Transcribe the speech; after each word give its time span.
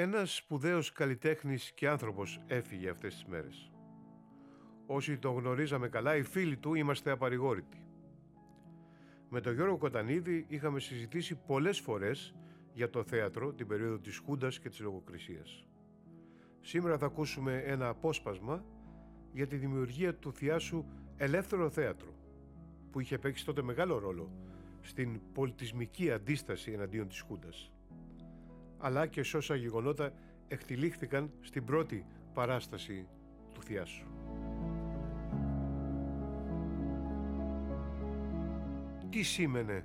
Ένας 0.00 0.34
σπουδαίος 0.34 0.92
καλλιτέχνης 0.92 1.72
και 1.72 1.88
άνθρωπος 1.88 2.40
έφυγε 2.46 2.90
αυτές 2.90 3.14
τις 3.14 3.24
μέρες. 3.24 3.70
Όσοι 4.86 5.18
τον 5.18 5.34
γνωρίζαμε 5.34 5.88
καλά, 5.88 6.16
οι 6.16 6.22
φίλοι 6.22 6.56
του 6.56 6.74
είμαστε 6.74 7.10
απαρηγόρητοι. 7.10 7.86
Με 9.28 9.40
τον 9.40 9.54
Γιώργο 9.54 9.76
Κοτανίδη 9.76 10.46
είχαμε 10.48 10.80
συζητήσει 10.80 11.34
πολλές 11.34 11.80
φορές 11.80 12.34
για 12.72 12.90
το 12.90 13.02
θέατρο 13.02 13.52
την 13.52 13.66
περίοδο 13.66 13.98
της 13.98 14.16
Χούντας 14.18 14.58
και 14.58 14.68
της 14.68 14.80
λογοκρισίας. 14.80 15.66
Σήμερα 16.60 16.98
θα 16.98 17.06
ακούσουμε 17.06 17.62
ένα 17.66 17.88
απόσπασμα 17.88 18.64
για 19.32 19.46
τη 19.46 19.56
δημιουργία 19.56 20.14
του 20.14 20.32
θειάσου 20.32 20.84
Ελεύθερο 21.16 21.70
Θέατρο, 21.70 22.14
που 22.90 23.00
είχε 23.00 23.18
παίξει 23.18 23.44
τότε 23.44 23.62
μεγάλο 23.62 23.98
ρόλο 23.98 24.32
στην 24.80 25.20
πολιτισμική 25.32 26.10
αντίσταση 26.10 26.72
εναντίον 26.72 27.08
της 27.08 27.20
Χούντας 27.20 27.72
αλλά 28.78 29.06
και 29.06 29.22
σε 29.22 29.36
όσα 29.36 29.54
γεγονότα 29.54 30.12
εκτιλήχθηκαν 30.48 31.30
στην 31.40 31.64
πρώτη 31.64 32.06
παράσταση 32.34 33.06
του 33.54 33.62
Θιάσου. 33.62 34.06
Τι 39.10 39.22
σήμαινε 39.22 39.84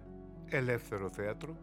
ελεύθερο 0.50 1.10
θέατρο; 1.10 1.58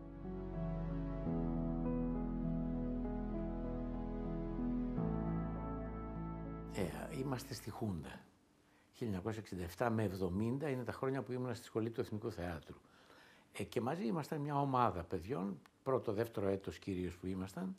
Ε, 6.74 7.16
είμαστε 7.18 7.54
στη 7.54 7.70
Χούντα. 7.70 8.20
1967 9.76 9.88
με 9.90 10.10
70 10.20 10.70
είναι 10.70 10.84
τα 10.84 10.92
χρόνια 10.92 11.22
που 11.22 11.32
ήμουν 11.32 11.54
στη 11.54 11.64
σχολή 11.64 11.90
του 11.90 12.00
Εθνικού 12.00 12.32
Θεάτρου. 12.32 12.76
Ε, 13.52 13.64
και 13.64 13.80
μαζί 13.80 14.06
ήμασταν 14.06 14.40
μια 14.40 14.60
ομάδα 14.60 15.04
παιδιών 15.04 15.60
πρώτο, 15.82 16.12
δεύτερο 16.12 16.48
έτος 16.48 16.78
κυρίως 16.78 17.16
που 17.16 17.26
ήμασταν 17.26 17.76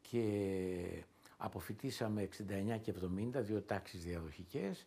και 0.00 1.04
αποφυτίσαμε 1.36 2.22
69 2.22 2.78
και 2.80 2.94
70, 3.36 3.42
δύο 3.42 3.62
τάξεις 3.62 4.04
διαδοχικές. 4.04 4.86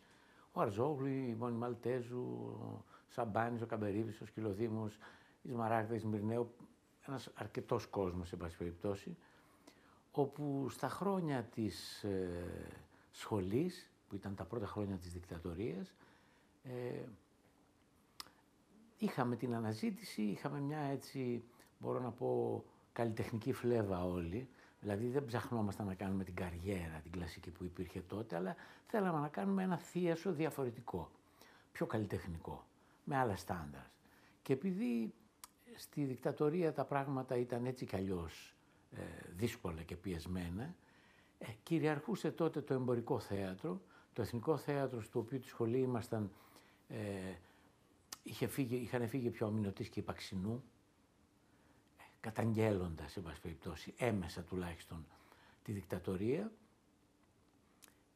Ο 0.51 0.61
Αρζόγλου, 0.61 1.07
η 1.07 1.35
Μόνη 1.39 1.57
Μαλτέζου, 1.57 2.19
ο 2.19 2.83
Σαμπάνης, 3.07 3.61
ο 3.61 3.65
Καμπερίβης, 3.65 4.21
ο 4.21 4.25
Σκυλοδήμος, 4.25 4.97
η 5.41 5.49
Σμαράγδα, 5.49 5.95
η 5.95 5.99
Σμυρνέου, 5.99 6.53
ένας 7.07 7.29
αρκετός 7.33 7.87
κόσμος, 7.87 8.27
σε 8.27 8.35
πάση 8.35 8.57
περιπτώσει, 8.57 9.17
όπου 10.11 10.69
στα 10.69 10.89
χρόνια 10.89 11.43
της 11.43 12.03
ε, 12.03 12.29
σχολής, 13.11 13.89
που 14.07 14.15
ήταν 14.15 14.35
τα 14.35 14.43
πρώτα 14.43 14.65
χρόνια 14.65 14.95
της 14.95 15.11
δικτατορίας, 15.11 15.93
ε, 16.63 17.03
είχαμε 18.97 19.35
την 19.35 19.55
αναζήτηση, 19.55 20.21
είχαμε 20.21 20.59
μια 20.59 20.79
έτσι 20.79 21.43
μπορώ 21.79 21.99
να 21.99 22.11
πω, 22.11 22.63
καλλιτεχνική 22.93 23.53
φλέβα 23.53 24.05
όλοι. 24.05 24.47
Δηλαδή 24.81 25.07
δεν 25.07 25.25
ψαχνόμασταν 25.25 25.85
να 25.85 25.93
κάνουμε 25.93 26.23
την 26.23 26.35
καριέρα, 26.35 26.99
την 27.03 27.11
κλασική 27.11 27.49
που 27.49 27.63
υπήρχε 27.63 28.01
τότε, 28.01 28.35
αλλά 28.35 28.55
θέλαμε 28.87 29.19
να 29.19 29.27
κάνουμε 29.27 29.63
ένα 29.63 29.77
θίασο 29.77 30.31
διαφορετικό, 30.31 31.11
πιο 31.71 31.85
καλλιτεχνικό, 31.85 32.65
με 33.03 33.17
άλλα 33.17 33.35
στάνταρς. 33.35 33.91
Και 34.41 34.53
επειδή 34.53 35.13
στη 35.75 36.03
δικτατορία 36.03 36.73
τα 36.73 36.85
πράγματα 36.85 37.37
ήταν 37.37 37.65
έτσι 37.65 37.85
κι 37.85 37.95
αλλιώς 37.95 38.55
ε, 38.91 39.01
δύσκολα 39.35 39.81
και 39.81 39.95
πιεσμένα, 39.95 40.75
ε, 41.39 41.45
κυριαρχούσε 41.63 42.31
τότε 42.31 42.61
το 42.61 42.73
εμπορικό 42.73 43.19
θέατρο, 43.19 43.81
το 44.13 44.21
εθνικό 44.21 44.57
θέατρο 44.57 45.01
στο 45.01 45.19
οποίο 45.19 45.39
τη 45.39 45.47
σχολή 45.47 45.77
ήμασταν, 45.77 46.31
ε, 46.87 46.97
είχε 48.23 48.47
φύγει, 48.47 48.75
είχαν 48.75 49.07
φύγει 49.07 49.29
πιο 49.29 49.47
ο 49.47 49.71
και 49.71 49.99
η 49.99 50.01
Παξινού, 50.01 50.63
καταγγέλλοντας, 52.19 53.11
σε 53.11 53.19
πάση 53.19 53.41
περιπτώσει, 53.41 53.93
έμεσα 53.97 54.41
τουλάχιστον 54.41 55.05
τη 55.63 55.71
δικτατορία 55.71 56.51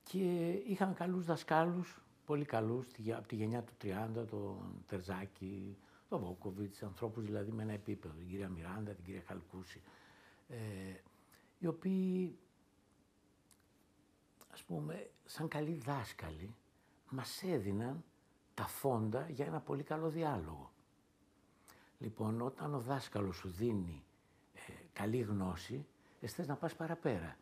και 0.03 0.52
είχαμε 0.52 0.94
καλούς 0.94 1.25
δασκάλους, 1.25 2.02
πολύ 2.25 2.46
καλούς, 2.46 2.88
από 3.18 3.28
τη 3.28 3.36
γενιά 3.36 3.63
του 3.63 3.74
30, 3.81 4.25
τον 4.30 4.84
Τερζάκη, 4.88 5.78
τον 6.09 6.19
Βόκοβιτς, 6.19 6.84
ανθρώπους 6.84 7.24
δηλαδή 7.24 7.52
με 7.52 7.63
ένα 7.63 7.72
επίπεδο, 7.72 8.13
την 8.13 8.28
κυρία 8.28 8.50
Μιράντα, 8.50 8.92
την 8.92 9.03
κυρία 9.03 9.24
Χαλκούση, 9.28 9.81
ε, 10.47 10.58
οι 11.59 11.68
οποίοι, 11.68 12.38
ας 14.53 14.63
πούμε, 14.63 15.09
σαν 15.25 15.47
καλοί 15.47 15.74
δάσκαλοι, 15.74 16.56
μας 17.09 17.44
έδιναν 17.44 18.03
τα 18.53 18.68
φόντα 18.68 19.30
για 19.30 19.46
ένα 19.46 19.59
πολύ 19.59 19.84
καλό 19.84 20.09
διάλογο. 20.09 20.72
Λοιπόν, 22.03 22.41
όταν 22.41 22.74
ο 22.74 22.80
δάσκαλος 22.80 23.36
σου 23.36 23.50
δίνει 23.50 24.03
ε, 24.53 24.74
καλή 24.94 25.19
γνώση, 25.19 25.86
εσύ 26.22 26.44
να 26.46 26.56
πας 26.56 26.75
παραπέρα. 26.75 27.38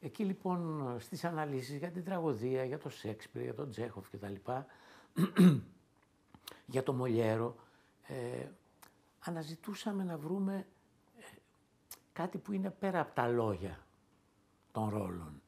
Εκεί 0.00 0.24
λοιπόν 0.24 0.96
στις 1.00 1.24
αναλύσεις 1.24 1.78
για 1.78 1.90
την 1.90 2.04
τραγωδία, 2.04 2.64
για 2.64 2.78
το 2.78 2.88
Σέξπιρ, 2.88 3.42
για 3.42 3.54
τον 3.54 3.70
Τζέχοφ 3.70 4.10
κτλ. 4.10 4.34
για 6.72 6.82
το 6.82 6.92
Μολιέρο, 6.92 7.56
ε, 8.06 8.48
αναζητούσαμε 9.20 10.04
να 10.04 10.16
βρούμε 10.16 10.66
ε, 11.18 11.22
κάτι 12.12 12.38
που 12.38 12.52
είναι 12.52 12.70
πέρα 12.70 13.00
από 13.00 13.14
τα 13.14 13.28
λόγια 13.28 13.86
των 14.72 14.88
ρόλων. 14.88 15.42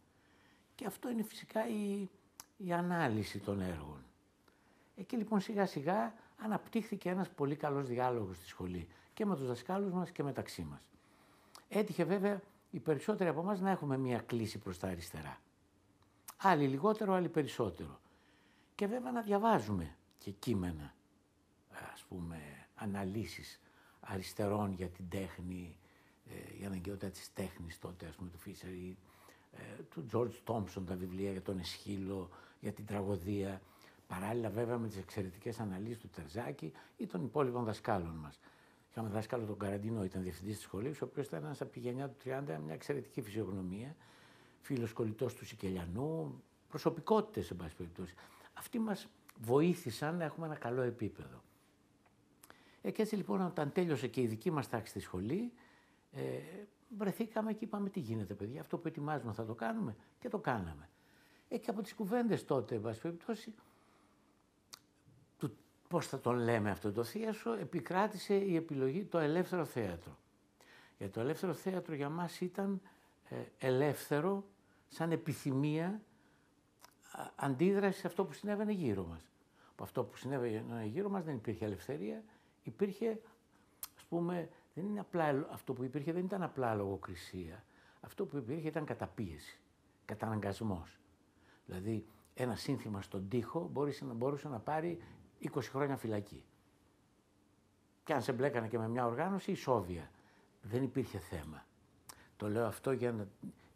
Και 0.75 0.87
αυτό 0.87 1.09
είναι 1.09 1.23
φυσικά 1.23 1.69
η, 1.69 2.09
η 2.57 2.73
ανάλυση 2.73 3.39
των 3.39 3.61
έργων. 3.61 4.05
Εκεί 4.97 5.17
λοιπόν 5.17 5.41
σιγά 5.41 5.67
σιγά 5.67 6.15
αναπτύχθηκε 6.45 7.09
ένας 7.09 7.29
πολύ 7.31 7.57
καλός 7.57 7.87
διάλογος 7.87 8.37
στη 8.37 8.47
σχολή 8.47 8.89
και 9.15 9.27
με 9.27 9.37
τους 9.37 9.47
δασκάλους 9.47 9.93
μας 9.93 10.11
και 10.11 10.23
μεταξύ 10.23 10.63
μας. 10.63 10.81
Έτυχε 11.69 12.05
βέβαια 12.05 12.41
οι 12.71 12.79
περισσότεροι 12.79 13.31
από 13.31 13.41
εμάς 13.41 13.61
να 13.61 13.71
έχουμε 13.71 13.97
μία 13.97 14.19
κλίση 14.19 14.59
προς 14.59 14.79
τα 14.79 14.89
αριστερά. 14.89 15.39
Άλλοι 16.37 16.67
λιγότερο, 16.69 17.13
άλλοι 17.13 17.29
περισσότερο. 17.29 18.01
Και 18.75 18.87
βέβαια 18.87 19.13
να 19.13 19.21
διαβάζουμε 19.21 19.97
και 20.19 20.31
κείμενα, 20.31 20.95
ας 21.93 22.05
πούμε, 22.09 22.39
αναλύσεις 22.75 23.61
αριστερών 24.01 24.73
για 24.73 24.89
την 24.89 25.09
τέχνη, 25.09 25.77
ε, 26.27 26.57
για 26.57 26.71
αγκαιότητα 26.71 27.11
της 27.11 27.33
τέχνης 27.33 27.79
τότε, 27.79 28.07
ας 28.07 28.15
πούμε, 28.15 28.31
του 28.31 28.39
Φίσερ 28.39 28.71
ή 28.71 28.97
ε, 29.53 29.83
του 29.83 30.07
George 30.13 30.53
Thompson, 30.53 30.83
τα 30.87 30.95
βιβλία 30.95 31.31
για 31.31 31.43
τον 31.43 31.59
Εσχύλο, 31.59 32.31
για 32.61 32.73
την 32.73 32.87
τραγωδία. 32.87 33.61
Παράλληλα 34.13 34.51
βέβαια 34.51 34.79
με 34.79 34.89
τις 34.89 34.97
εξαιρετικές 34.97 35.61
αναλύσεις 35.61 35.99
του 35.99 36.09
Τερζάκη 36.09 36.73
ή 36.97 37.07
των 37.07 37.25
υπόλοιπων 37.25 37.65
δασκάλων 37.65 38.15
μας. 38.15 38.41
Είχαμε 38.91 39.09
δάσκαλο 39.09 39.45
τον 39.45 39.59
Καραντίνο, 39.59 40.05
ήταν 40.05 40.23
διευθυντής 40.23 40.55
της 40.55 40.65
σχολής, 40.65 41.03
ο 41.03 41.05
οποίος 41.05 41.27
ήταν 41.27 41.45
ένας 41.45 41.61
από 41.61 41.73
τη 41.73 41.79
γενιά 41.79 42.09
του 42.09 42.17
30, 42.25 42.59
μια 42.65 42.75
εξαιρετική 42.75 43.23
φυσιογνωμία, 43.23 43.97
φίλος 44.61 44.93
κολλητός 44.93 45.35
του 45.35 45.47
Σικελιανού, 45.47 46.43
προσωπικότητες, 46.69 47.51
εν 47.51 47.57
πάση 47.57 47.75
περιπτώσει. 47.75 48.15
Αυτοί 48.53 48.79
μας 48.79 49.09
βοήθησαν 49.41 50.17
να 50.17 50.25
έχουμε 50.25 50.47
ένα 50.47 50.57
καλό 50.57 50.83
επίπεδο. 50.83 51.43
Ε, 52.83 52.91
και 52.91 53.03
έτσι 53.03 53.17
λοιπόν, 53.17 53.41
όταν 53.41 53.73
τέλειωσε 53.73 54.07
και 54.07 54.21
η 54.21 54.27
δική 54.27 54.51
μας 54.51 54.69
τάξη 54.69 54.91
στη 54.91 55.01
σχολή, 55.01 55.53
ε, 56.13 56.23
βρεθήκαμε 56.99 57.53
και 57.53 57.65
είπαμε: 57.65 57.89
Τι 57.89 58.01
γίνεται, 58.01 58.35
παιδιά, 58.35 58.61
αυτό 58.61 58.79
που 58.79 58.89
ετοιμάζουμε 58.89 59.33
θα 59.33 59.45
το 59.45 59.55
κάνουμε 59.55 59.97
και 60.19 60.29
το 60.29 60.39
κάναμε. 60.39 60.89
Ε, 61.49 61.59
και 61.59 61.71
από 61.71 61.83
τις 61.83 61.95
κουβέντες 61.95 62.45
τότε, 62.45 62.75
εν 62.75 62.81
πάση 62.81 63.01
περιπτώσει, 63.01 63.55
πώς 65.93 66.07
θα 66.07 66.21
τον 66.21 66.37
λέμε 66.37 66.71
αυτό 66.71 66.93
το 66.93 67.05
θίασο, 67.05 67.53
επικράτησε 67.53 68.35
η 68.35 68.57
επιλογή 68.57 69.05
το 69.05 69.19
ελεύθερο 69.19 69.65
θέατρο. 69.65 70.19
Γιατί 70.99 71.13
το 71.13 71.21
ελεύθερο 71.21 71.53
θέατρο 71.53 71.95
για 71.95 72.09
μας 72.09 72.41
ήταν 72.41 72.81
ε, 73.29 73.37
ελεύθερο 73.59 74.45
σαν 74.89 75.13
επιθυμία 75.13 76.01
αντίδραση 77.37 78.01
σε 78.01 78.07
αυτό 78.07 78.25
που 78.25 78.33
συνέβαινε 78.33 78.73
γύρω 78.73 79.05
μας. 79.05 79.21
Από 79.73 79.83
αυτό 79.83 80.05
που 80.05 80.17
συνέβαινε 80.17 80.85
γύρω 80.85 81.09
μας 81.09 81.25
δεν 81.25 81.35
υπήρχε 81.35 81.65
ελευθερία, 81.65 82.23
υπήρχε, 82.63 83.21
ας 83.97 84.05
πούμε, 84.09 84.49
δεν 84.75 84.85
είναι 84.85 85.01
απλά, 85.01 85.47
αυτό 85.51 85.73
που 85.73 85.85
υπήρχε 85.85 86.13
δεν 86.13 86.25
ήταν 86.25 86.43
απλά 86.43 86.75
λογοκρισία. 86.75 87.65
Αυτό 88.01 88.27
που 88.27 88.37
υπήρχε 88.37 88.69
ήταν 88.69 88.85
καταπίεση, 88.85 89.61
καταναγκασμός. 90.05 90.99
Δηλαδή, 91.67 92.07
ένα 92.35 92.57
σύνθημα 92.57 93.03
στον 93.03 93.29
τοίχο 93.29 93.69
μπορούσε 93.73 94.05
να, 94.05 94.13
μπορούσε 94.15 94.49
να 94.49 94.59
πάρει 94.59 94.99
20 95.55 95.61
χρόνια 95.63 95.97
φυλακή. 95.97 96.45
Και 98.05 98.13
αν 98.13 98.23
σε 98.23 98.33
μπλέκανε 98.33 98.69
και 98.69 98.79
με 98.79 98.89
μια 98.89 99.07
οργάνωση, 99.07 99.51
ισόβια. 99.51 100.11
Δεν 100.63 100.83
υπήρχε 100.83 101.19
θέμα. 101.19 101.65
Το 102.37 102.49
λέω 102.49 102.67
αυτό 102.67 102.93
για 102.93 103.13
να, 103.13 103.29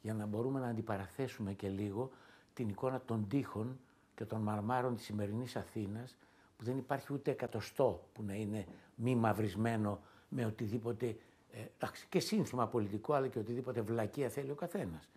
για 0.02 0.14
να 0.14 0.26
μπορούμε 0.26 0.60
να 0.60 0.66
αντιπαραθέσουμε 0.66 1.52
και 1.52 1.68
λίγο 1.68 2.10
την 2.54 2.68
εικόνα 2.68 3.00
των 3.00 3.28
τείχων 3.28 3.78
και 4.14 4.24
των 4.24 4.40
μαρμάρων 4.40 4.96
της 4.96 5.04
σημερινής 5.04 5.56
Αθήνας, 5.56 6.16
που 6.56 6.64
δεν 6.64 6.78
υπάρχει 6.78 7.12
ούτε 7.12 7.30
εκατοστό 7.30 8.08
που 8.12 8.22
να 8.22 8.34
είναι 8.34 8.66
μη 8.94 9.14
μαυρισμένο 9.16 10.00
με 10.28 10.44
οτιδήποτε, 10.44 11.16
ε, 11.52 11.86
και 12.08 12.20
σύνθημα 12.20 12.66
πολιτικό, 12.66 13.12
αλλά 13.12 13.28
και 13.28 13.38
οτιδήποτε 13.38 13.80
βλακεία 13.80 14.28
θέλει 14.28 14.50
ο 14.50 14.54
καθένας. 14.54 15.08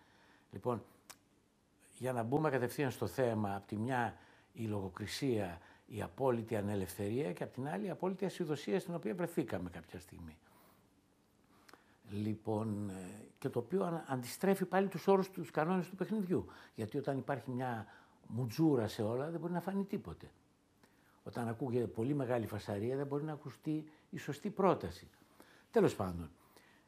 Λοιπόν, 0.52 0.82
για 1.98 2.12
να 2.12 2.22
μπούμε 2.22 2.50
κατευθείαν 2.50 2.90
στο 2.90 3.06
θέμα, 3.06 3.54
από 3.54 3.66
τη 3.66 3.76
μια 3.76 4.16
η 4.52 4.64
λογοκρισία 4.64 5.60
η 5.92 6.02
απόλυτη 6.02 6.56
ανελευθερία 6.56 7.32
και 7.32 7.42
απ' 7.42 7.52
την 7.52 7.68
άλλη 7.68 7.86
η 7.86 7.90
απόλυτη 7.90 8.24
ασυδοσία 8.24 8.80
στην 8.80 8.94
οποία 8.94 9.14
βρεθήκαμε 9.14 9.70
κάποια 9.70 10.00
στιγμή. 10.00 10.38
Λοιπόν, 12.10 12.90
ε, 12.90 12.94
και 13.38 13.48
το 13.48 13.58
οποίο 13.58 14.04
αντιστρέφει 14.06 14.64
πάλι 14.64 14.88
τους 14.88 15.06
όρους, 15.06 15.30
τους 15.30 15.50
κανόνες 15.50 15.88
του 15.88 15.96
παιχνιδιού. 15.96 16.46
Γιατί 16.74 16.98
όταν 16.98 17.18
υπάρχει 17.18 17.50
μια 17.50 17.86
μουτζούρα 18.26 18.88
σε 18.88 19.02
όλα 19.02 19.30
δεν 19.30 19.40
μπορεί 19.40 19.52
να 19.52 19.60
φανεί 19.60 19.84
τίποτε. 19.84 20.30
Όταν 21.22 21.48
ακούγεται 21.48 21.86
πολύ 21.86 22.14
μεγάλη 22.14 22.46
φασαρία 22.46 22.96
δεν 22.96 23.06
μπορεί 23.06 23.24
να 23.24 23.32
ακουστεί 23.32 23.84
η 24.10 24.18
σωστή 24.18 24.50
πρόταση. 24.50 25.08
Τέλος 25.70 25.94
πάντων, 25.94 26.30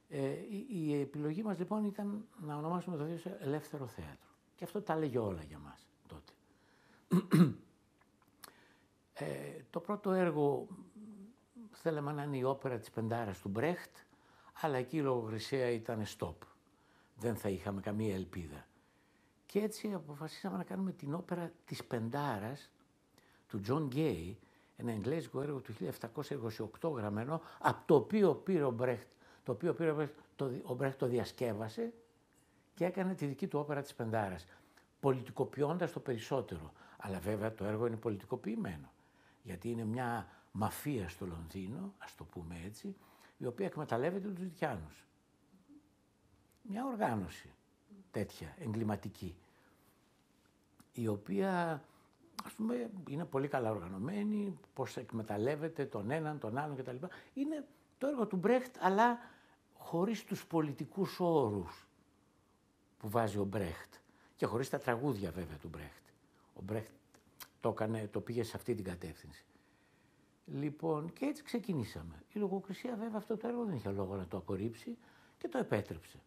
ε, 0.09 0.31
η, 0.31 0.67
η, 0.71 1.01
επιλογή 1.01 1.43
μας 1.43 1.59
λοιπόν 1.59 1.85
ήταν 1.85 2.25
να 2.47 2.57
ονομάσουμε 2.57 2.97
το 2.97 3.05
θέατρο 3.05 3.37
ελεύθερο 3.41 3.87
θέατρο. 3.87 4.31
Και 4.57 4.65
αυτό 4.65 4.81
τα 4.83 4.97
λέγει 4.97 5.17
όλα 5.17 5.43
για 5.43 5.59
μας 5.59 5.87
τότε. 6.07 6.33
Ε, 9.23 9.65
το 9.71 9.81
πρώτο 9.81 10.11
έργο 10.11 10.67
θέλαμε 11.71 12.13
να 12.13 12.23
είναι 12.23 12.37
η 12.37 12.43
όπερα 12.43 12.79
της 12.79 12.91
Πεντάρας 12.91 13.39
του 13.39 13.49
Μπρεχτ, 13.49 13.97
αλλά 14.61 14.77
εκεί 14.77 14.97
η 14.97 15.01
λογοκρισία 15.01 15.71
ήταν 15.71 16.05
stop. 16.19 16.35
Δεν 17.17 17.37
θα 17.37 17.49
είχαμε 17.49 17.81
καμία 17.81 18.15
ελπίδα. 18.15 18.67
Και 19.47 19.59
έτσι 19.59 19.93
αποφασίσαμε 19.93 20.57
να 20.57 20.65
κάνουμε 20.65 20.93
την 20.93 21.15
όπερα 21.15 21.53
της 21.65 21.85
Πεντάρας 21.85 22.71
του 23.49 23.61
Τζον 23.61 23.87
Γκέι, 23.87 24.39
ένα 24.77 24.93
εγγλέζικο 24.93 25.41
έργο 25.41 25.59
του 25.59 25.73
1728 26.81 26.93
γραμμένο, 26.95 27.41
από 27.59 27.83
το 27.87 27.95
οποίο 27.95 28.35
πήρε 28.35 28.65
ο 28.65 28.71
Μπρέχτ, 28.71 29.07
το 29.45 29.53
οποίο 29.53 29.75
πήρε 29.75 29.91
ο 29.91 29.95
Μπρέχτ, 29.95 30.19
το, 30.37 30.51
ο 30.63 30.75
Μπρέχτ 30.75 30.99
το 30.99 31.07
διασκεύασε 31.07 31.93
και 32.75 32.85
έκανε 32.85 33.15
τη 33.15 33.27
δική 33.27 33.47
του 33.47 33.59
όπερα 33.59 33.83
της 33.83 33.95
Πεντάρας, 33.95 34.47
πολιτικοποιώντας 35.01 35.93
το 35.93 36.01
περισσότερο. 36.01 36.73
Αλλά 36.99 37.19
βέβαια 37.19 37.55
το 37.55 37.65
έργο 37.65 37.87
είναι 37.87 37.97
πολιτικοποιημένο, 37.97 38.93
γιατί 39.43 39.71
είναι 39.71 39.85
μια 39.85 40.29
μαφία 40.53 41.09
στο 41.09 41.27
Λονδίνο, 41.27 41.95
ας 41.99 42.15
το 42.15 42.25
πούμε 42.25 42.61
έτσι, 42.65 42.97
η 43.37 43.47
οποία 43.47 43.67
εκμεταλλεύεται 43.67 44.29
τους 44.29 44.43
Δυτιάνους. 44.43 45.07
Μια 46.63 46.87
οργάνωση 46.87 47.51
τέτοια, 48.11 48.55
εγκληματική, 48.59 49.37
η 50.93 51.09
οποία 51.09 51.83
ας 52.45 52.53
πούμε 52.53 52.91
είναι 53.09 53.25
πολύ 53.25 53.49
καλά 53.49 53.71
οργανωμένη, 53.71 54.59
πώς 54.75 54.97
εκμεταλλεύεται 54.97 55.87
τον 55.87 56.11
έναν, 56.11 56.39
τον 56.39 56.59
άλλον 56.59 56.77
κτλ. 56.77 56.97
Είναι 57.35 57.67
το 57.99 58.07
έργο 58.07 58.27
του 58.27 58.37
Μπρέχτ, 58.37 58.77
αλλά 58.81 59.19
χωρίς 59.75 60.25
τους 60.25 60.47
πολιτικούς 60.47 61.21
όρους 61.21 61.89
που 62.99 63.09
βάζει 63.09 63.39
ο 63.39 63.45
Μπρέχτ 63.45 63.95
και 64.37 64.47
χωρίς 64.47 64.69
τα 64.69 64.79
τραγούδια 64.79 65.31
βέβαια 65.31 65.57
του 65.57 65.69
Μπρέχτ. 65.69 66.03
Ο 66.55 66.61
Μπρέχτ 66.63 66.93
το, 67.63 67.69
έκανε, 67.69 68.09
το 68.09 68.21
πήγε 68.21 68.43
σε 68.43 68.57
αυτή 68.57 68.75
την 68.75 68.85
κατεύθυνση. 68.85 69.45
Λοιπόν, 70.47 71.13
και 71.13 71.25
έτσι 71.25 71.43
ξεκινήσαμε. 71.43 72.23
Η 72.33 72.39
λογοκρισία 72.39 72.97
βέβαια 72.97 73.17
αυτό 73.17 73.37
το 73.37 73.49
έργο 73.49 73.65
δεν 73.65 73.75
είχε 73.75 73.91
λόγο 73.91 74.17
να 74.17 74.27
το 74.27 74.37
απορρίψει 74.37 74.99
και 75.39 75.49
το 75.49 75.59
επέτρεψε. 75.59 76.19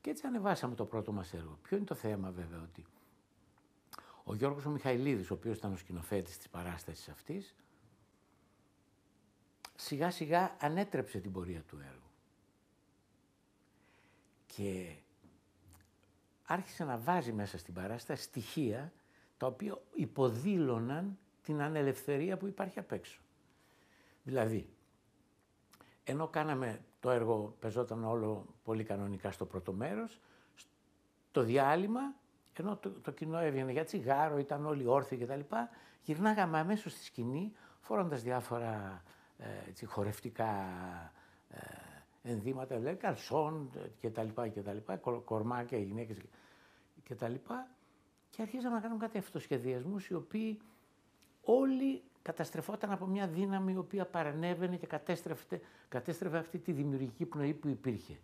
Και 0.00 0.10
έτσι 0.10 0.26
ανεβάσαμε 0.26 0.74
το 0.74 0.84
πρώτο 0.84 1.12
μας 1.12 1.34
έργο. 1.34 1.58
Ποιο 1.62 1.76
είναι 1.76 1.86
το 1.86 1.94
θέμα 1.94 2.30
βέβαια 2.30 2.62
ότι 2.62 2.86
ο 4.24 4.34
Γιώργος 4.34 4.64
ο 4.64 4.70
Μιχαηλίδης, 4.70 5.30
ο 5.30 5.34
οποίος 5.34 5.56
ήταν 5.56 5.72
ο 5.72 5.76
σκηνοθέτης 5.76 6.38
της 6.38 6.48
παράστασης 6.48 7.08
αυτής, 7.08 7.54
σιγά 9.76 10.10
σιγά 10.10 10.56
ανέτρεψε 10.60 11.18
την 11.18 11.32
πορεία 11.32 11.62
του 11.62 11.76
έργου. 11.76 12.10
Και 14.46 14.96
άρχισε 16.44 16.84
να 16.84 16.98
βάζει 16.98 17.32
μέσα 17.32 17.58
στην 17.58 17.74
παράσταση 17.74 18.22
στοιχεία 18.22 18.92
τα 19.40 19.46
οποία 19.46 19.78
υποδήλωναν 19.94 21.18
την 21.42 21.62
ανελευθερία 21.62 22.36
που 22.36 22.46
υπάρχει 22.46 22.78
απ' 22.78 22.92
έξω. 22.92 23.20
Δηλαδή, 24.22 24.68
ενώ 26.04 26.28
κάναμε 26.28 26.80
το 27.00 27.10
έργο, 27.10 27.56
πεζόταν 27.60 28.04
όλο 28.04 28.46
πολύ 28.64 28.84
κανονικά 28.84 29.30
στο 29.30 29.46
πρώτο 29.46 29.72
μέρος, 29.72 30.20
το 31.30 31.42
διάλειμμα, 31.42 32.14
ενώ 32.52 32.76
το, 32.76 32.90
το 32.90 33.10
κοινό 33.10 33.38
έβγαινε 33.38 33.72
για 33.72 33.84
τσιγάρο, 33.84 34.38
ήταν 34.38 34.66
όλοι 34.66 34.86
όρθιοι 34.86 35.18
κτλ. 35.18 35.40
Γυρνάγαμε 36.02 36.58
αμέσως 36.58 36.92
στη 36.92 37.04
σκηνή, 37.04 37.52
φορώντας 37.80 38.22
διάφορα 38.22 39.02
ε, 39.38 39.68
έτσι, 39.68 39.84
χορευτικά 39.84 40.52
ε, 41.50 42.30
ενδύματα, 42.30 42.76
δηλαδή 42.76 42.96
καλσόν 42.96 43.70
κτλ. 44.00 44.28
κτλ 44.54 44.92
κορμάκια, 45.24 45.78
γυναίκες 45.78 46.18
κτλ. 47.08 47.34
Και 48.30 48.42
αρχίζαμε 48.42 48.74
να 48.74 48.80
κάνουμε 48.80 49.00
κάτι 49.00 49.18
αυτοσχεδιασμούς 49.18 50.08
οι 50.08 50.14
οποίοι 50.14 50.60
όλοι 51.42 52.02
καταστρεφόταν 52.22 52.90
από 52.90 53.06
μια 53.06 53.26
δύναμη 53.26 53.72
η 53.72 53.76
οποία 53.76 54.06
παρανέβαινε 54.06 54.76
και 54.76 54.86
κατέστρεφε, 54.86 55.60
κατέστρεφε 55.88 56.38
αυτή 56.38 56.58
τη 56.58 56.72
δημιουργική 56.72 57.24
πνοή 57.24 57.54
που 57.54 57.68
υπήρχε. 57.68 58.18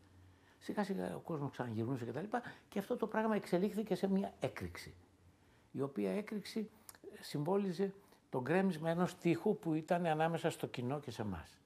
Σιγά 0.58 0.84
σιγά 0.84 1.16
ο 1.16 1.18
κόσμος 1.18 1.50
ξαναγυρνούσε 1.50 2.04
κτλ. 2.04 2.18
Και, 2.18 2.40
και 2.68 2.78
αυτό 2.78 2.96
το 2.96 3.06
πράγμα 3.06 3.34
εξελίχθηκε 3.34 3.94
σε 3.94 4.08
μια 4.08 4.32
έκρηξη. 4.40 4.94
Η 5.72 5.80
οποία 5.80 6.10
έκρηξη 6.12 6.70
συμβόλιζε 7.20 7.94
το 8.30 8.40
γκρέμισμα 8.40 8.90
ενός 8.90 9.18
τείχου 9.18 9.58
που 9.58 9.74
ήταν 9.74 10.06
ανάμεσα 10.06 10.50
στο 10.50 10.66
κοινό 10.66 11.00
και 11.00 11.10
σε 11.10 11.22
εμάς. 11.22 11.60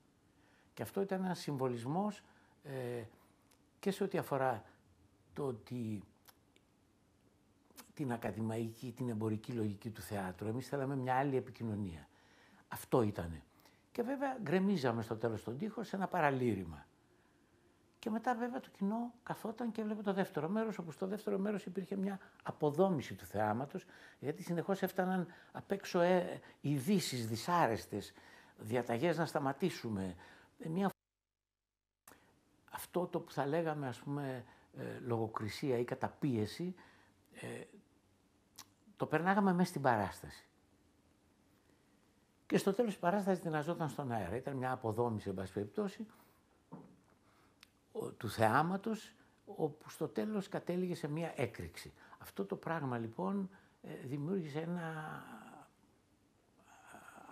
Και 0.75 0.82
αυτό 0.82 1.00
ήταν 1.00 1.25
ένας 1.25 1.38
συμβολισμός 1.38 2.22
ε, 2.62 3.02
και 3.78 3.90
σε 3.90 4.04
ό,τι 4.04 4.19
αφορά 4.19 4.64
το 5.32 5.46
ότι 5.46 6.02
την 8.00 8.12
ακαδημαϊκή, 8.12 8.93
την 8.93 9.08
εμπορική 9.08 9.52
λογική 9.52 9.91
του 9.91 10.02
θεάτρου. 10.02 10.49
Εμείς 10.49 10.69
θέλαμε 10.69 10.97
μια 10.97 11.14
άλλη 11.14 11.37
επικοινωνία. 11.37 12.08
Αυτό 12.69 13.02
ήτανε. 13.02 13.43
Και 13.93 14.02
βέβαια 14.02 14.38
γκρεμίζαμε 14.43 15.02
στο 15.02 15.17
τέλος 15.17 15.44
τον 15.44 15.58
τοίχο 15.58 15.82
σε 15.82 15.97
ένα 15.97 16.08
παραλήρημα. 16.08 16.87
Και 17.99 18.11
μετά 18.11 18.35
βέβαια 18.35 18.61
το 18.61 18.69
κοινό 18.70 19.12
καθόταν 19.23 19.73
και 19.73 19.81
έβλεπε 19.81 20.02
το 20.02 20.12
δεύτερο 20.12 20.49
μέρος, 20.49 20.79
όπου 20.79 20.91
στο 20.91 21.06
δεύτερο 21.06 21.38
μέρος 21.38 21.67
υπήρχε 21.67 21.97
μια 21.97 22.19
αποδόμηση 22.43 23.14
του 23.14 23.25
θεάματος, 23.25 23.85
γιατί 24.19 24.43
συνεχώς 24.43 24.82
έφταναν 24.82 25.26
απ' 25.53 25.70
έξω 25.70 26.00
ε, 26.00 26.41
ειδήσεις 26.61 27.29
δυσάρεστες, 27.29 28.12
διαταγές 28.58 29.19
να 29.19 29.26
σταματήσουμε. 29.26 30.14
Ε, 30.58 30.69
μια... 30.69 30.91
Αυτό 32.70 33.06
το 33.06 33.20
που 33.20 33.32
θα 33.32 33.46
λέγαμε 33.46 33.88
ας 33.88 33.99
πούμε 33.99 34.44
ε, 34.79 34.99
λογοκρισία 35.00 35.79
ή 35.79 35.85
καταπίεση, 35.85 36.75
ε, 37.41 37.64
το 39.00 39.06
περνάγαμε 39.06 39.53
μέσα 39.53 39.69
στην 39.69 39.82
παράσταση. 39.82 40.44
Και 42.46 42.58
στο 42.58 42.72
τέλος 42.72 42.94
η 42.94 42.98
παράστασης 42.98 43.43
δυναζόταν 43.43 43.89
στον 43.89 44.13
αέρα. 44.13 44.36
Ήταν 44.36 44.56
μια 44.56 44.72
αποδόμηση, 44.72 45.29
εν 45.29 45.34
πάση 45.34 45.53
περιπτώσει, 45.53 46.06
του 48.17 48.31
θεάματος, 48.31 49.15
όπου 49.44 49.91
στο 49.91 50.08
τέλος 50.08 50.48
κατέληγε 50.48 50.94
σε 50.94 51.08
μια 51.08 51.32
έκρηξη. 51.36 51.93
Αυτό 52.19 52.44
το 52.44 52.56
πράγμα 52.56 52.98
λοιπόν 52.98 53.51
ε, 53.82 53.94
δημιούργησε 54.06 54.60
ένα 54.60 55.22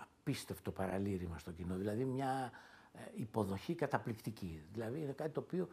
απίστευτο 0.01 0.71
παραλήρημα 0.71 1.37
στο 1.37 1.51
κοινό, 1.51 1.75
δηλαδή 1.75 2.05
μια 2.05 2.51
ε, 2.93 2.99
υποδοχή 3.15 3.75
καταπληκτική. 3.75 4.63
Δηλαδή 4.71 5.01
είναι 5.01 5.11
κάτι 5.11 5.31
το 5.31 5.39
οποίο 5.39 5.67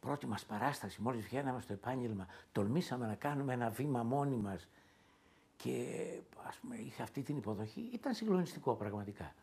πρώτη 0.00 0.26
μας 0.26 0.44
παράσταση, 0.44 1.02
μόλις 1.02 1.24
βγαίναμε 1.24 1.60
στο 1.60 1.72
επάγγελμα, 1.72 2.26
τολμήσαμε 2.52 3.06
να 3.06 3.14
κάνουμε 3.14 3.52
ένα 3.52 3.70
βήμα 3.70 4.02
μόνοι 4.02 4.36
μας 4.36 4.68
και 5.56 6.06
ας 6.46 6.56
πούμε 6.56 6.76
είχε 6.76 7.02
αυτή 7.02 7.22
την 7.22 7.36
υποδοχή, 7.36 7.90
ήταν 7.92 8.14
συγκλονιστικό 8.14 8.74
πραγματικά. 8.74 9.34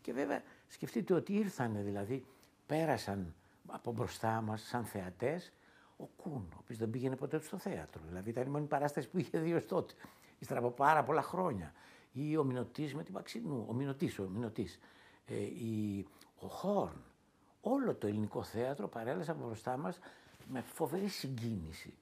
Και 0.00 0.12
βέβαια 0.12 0.42
σκεφτείτε 0.68 1.14
ότι 1.14 1.32
ήρθαν 1.32 1.84
δηλαδή, 1.84 2.24
πέρασαν 2.66 3.34
από 3.66 3.92
μπροστά 3.92 4.40
μας 4.40 4.62
σαν 4.62 4.84
θεατές, 4.84 5.52
ο 5.96 6.04
Κούν, 6.16 6.48
ο 6.52 6.56
οποίος 6.58 6.78
δεν 6.78 6.90
πήγαινε 6.90 7.16
ποτέ 7.16 7.40
στο 7.40 7.58
θέατρο. 7.58 8.02
Δηλαδή 8.08 8.30
ήταν 8.30 8.46
η 8.46 8.50
μόνη 8.50 8.66
παράσταση 8.66 9.08
που 9.08 9.18
είχε 9.18 9.38
δει 9.38 9.54
ως 9.54 9.66
τότε, 9.66 9.94
ύστερα 10.38 10.60
από 10.60 10.70
πάρα 10.70 11.04
πολλά 11.04 11.22
χρόνια. 11.22 11.72
Ή 12.12 12.36
ο 12.36 12.44
Μινωτής 12.44 12.94
με 12.94 13.02
την 13.02 13.14
Παξινού, 13.14 13.66
ο 13.68 13.72
Μινωτής, 13.72 14.18
ο 14.18 14.28
Μινωτής. 14.28 14.78
Ε, 15.26 15.34
η, 15.34 16.06
ο 16.38 16.46
Χόρν, 16.46 17.04
όλο 17.60 17.94
το 17.94 18.06
ελληνικό 18.06 18.42
θέατρο 18.42 18.88
παρέλασε 18.88 19.30
από 19.30 19.46
μπροστά 19.46 19.76
μας 19.76 19.98
με 20.48 20.60
φοβερή 20.60 21.08
συγκίνηση 21.08 21.94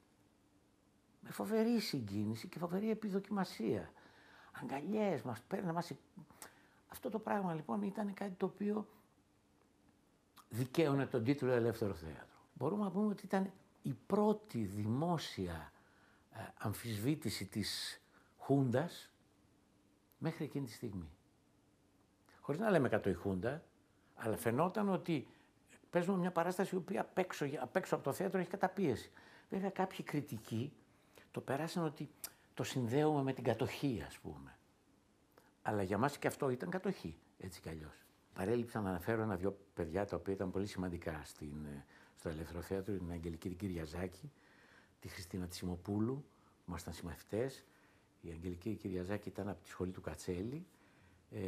με 1.28 1.34
φοβερή 1.34 1.80
συγκίνηση 1.80 2.48
και 2.48 2.58
φοβερή 2.58 2.90
επιδοκιμασία. 2.90 3.90
Αγκαλιές 4.62 5.22
μας 5.22 5.40
παίρνει, 5.40 5.72
μας... 5.72 5.92
Αυτό 6.88 7.10
το 7.10 7.18
πράγμα 7.18 7.54
λοιπόν 7.54 7.82
ήταν 7.82 8.14
κάτι 8.14 8.34
το 8.36 8.46
οποίο 8.46 8.88
δικαίωνε 10.48 11.06
τον 11.06 11.24
τίτλο 11.24 11.50
Ελεύθερο 11.50 11.94
Θέατρο. 11.94 12.36
Μπορούμε 12.52 12.84
να 12.84 12.90
πούμε 12.90 13.06
ότι 13.06 13.24
ήταν 13.24 13.52
η 13.82 13.94
πρώτη 14.06 14.58
δημόσια 14.58 15.72
ε, 16.32 16.40
αμφισβήτηση 16.58 17.46
της 17.46 18.00
Χούντας 18.38 19.10
μέχρι 20.18 20.44
εκείνη 20.44 20.66
τη 20.66 20.72
στιγμή. 20.72 21.10
Χωρίς 22.40 22.60
να 22.60 22.70
λέμε 22.70 22.88
κατ' 22.88 23.06
η 23.06 23.12
Χούντα, 23.12 23.62
αλλά 24.14 24.36
φαινόταν 24.36 24.88
ότι 24.88 25.26
παίζουμε 25.90 26.18
μια 26.18 26.32
παράσταση 26.32 26.74
η 26.74 26.78
οποία 26.78 27.00
απ' 27.00 27.18
έξω, 27.18 27.46
απ 27.60 27.76
έξω 27.76 27.94
από 27.94 28.04
το 28.04 28.12
θέατρο 28.12 28.40
έχει 28.40 28.50
καταπίεση. 28.50 29.10
Βέβαια 29.50 29.70
κάποιοι 29.70 30.04
κριτικοί 30.04 30.72
το 31.30 31.40
περάσαν 31.40 31.84
ότι 31.84 32.10
το 32.54 32.62
συνδέουμε 32.62 33.22
με 33.22 33.32
την 33.32 33.44
κατοχή, 33.44 34.04
ας 34.06 34.18
πούμε. 34.18 34.58
Αλλά 35.62 35.82
για 35.82 35.98
μας 35.98 36.18
και 36.18 36.26
αυτό 36.26 36.50
ήταν 36.50 36.70
κατοχή, 36.70 37.18
έτσι 37.38 37.60
κι 37.60 37.68
αλλιώς. 37.68 38.04
Παρέλειψα 38.32 38.80
να 38.80 38.88
αναφέρω 38.88 39.22
ένα-δυο 39.22 39.58
παιδιά 39.74 40.06
τα 40.06 40.16
οποία 40.16 40.34
ήταν 40.34 40.50
πολύ 40.50 40.66
σημαντικά 40.66 41.20
στην, 41.24 41.66
στο 42.16 42.28
Ελεύθερο 42.28 42.60
Θέατρο, 42.60 42.96
την 42.96 43.10
Αγγελική 43.10 43.48
την 43.48 43.58
Κυριαζάκη, 43.58 44.32
τη 45.00 45.08
Χριστίνα 45.08 45.46
Τσιμοπούλου, 45.46 46.14
που 46.14 46.64
ήμασταν 46.68 46.92
συμμαθητές. 46.92 47.64
Η 48.20 48.30
Αγγελική 48.30 48.74
Κυριαζάκη 48.74 49.28
ήταν 49.28 49.48
από 49.48 49.62
τη 49.62 49.68
σχολή 49.68 49.90
του 49.90 50.00
Κατσέλη. 50.00 50.66
Ε, 51.30 51.40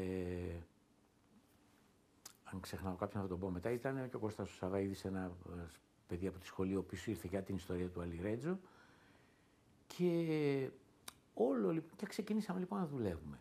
αν 2.44 2.60
ξεχνάω 2.60 2.94
κάποιον 2.94 3.22
θα 3.22 3.28
τον 3.28 3.38
πω 3.38 3.50
μετά, 3.50 3.70
ήταν 3.70 4.08
και 4.10 4.16
ο 4.16 4.18
Κώστας 4.18 4.50
Σαβαίδης, 4.50 5.04
ένας 5.04 5.30
ε, 5.30 5.66
παιδί 6.06 6.26
από 6.26 6.38
τη 6.38 6.46
σχολή, 6.46 6.76
ο 6.76 6.78
οποίος 6.78 7.06
ήρθε 7.06 7.28
για 7.28 7.42
την 7.42 7.56
ιστορία 7.56 7.88
του 7.88 8.00
Αλιρέτζο. 8.00 8.58
Και 9.96 10.70
όλο 11.34 11.70
λοιπόν, 11.70 11.96
και 11.96 12.06
ξεκινήσαμε 12.06 12.58
λοιπόν 12.58 12.78
να 12.78 12.86
δουλεύουμε. 12.86 13.40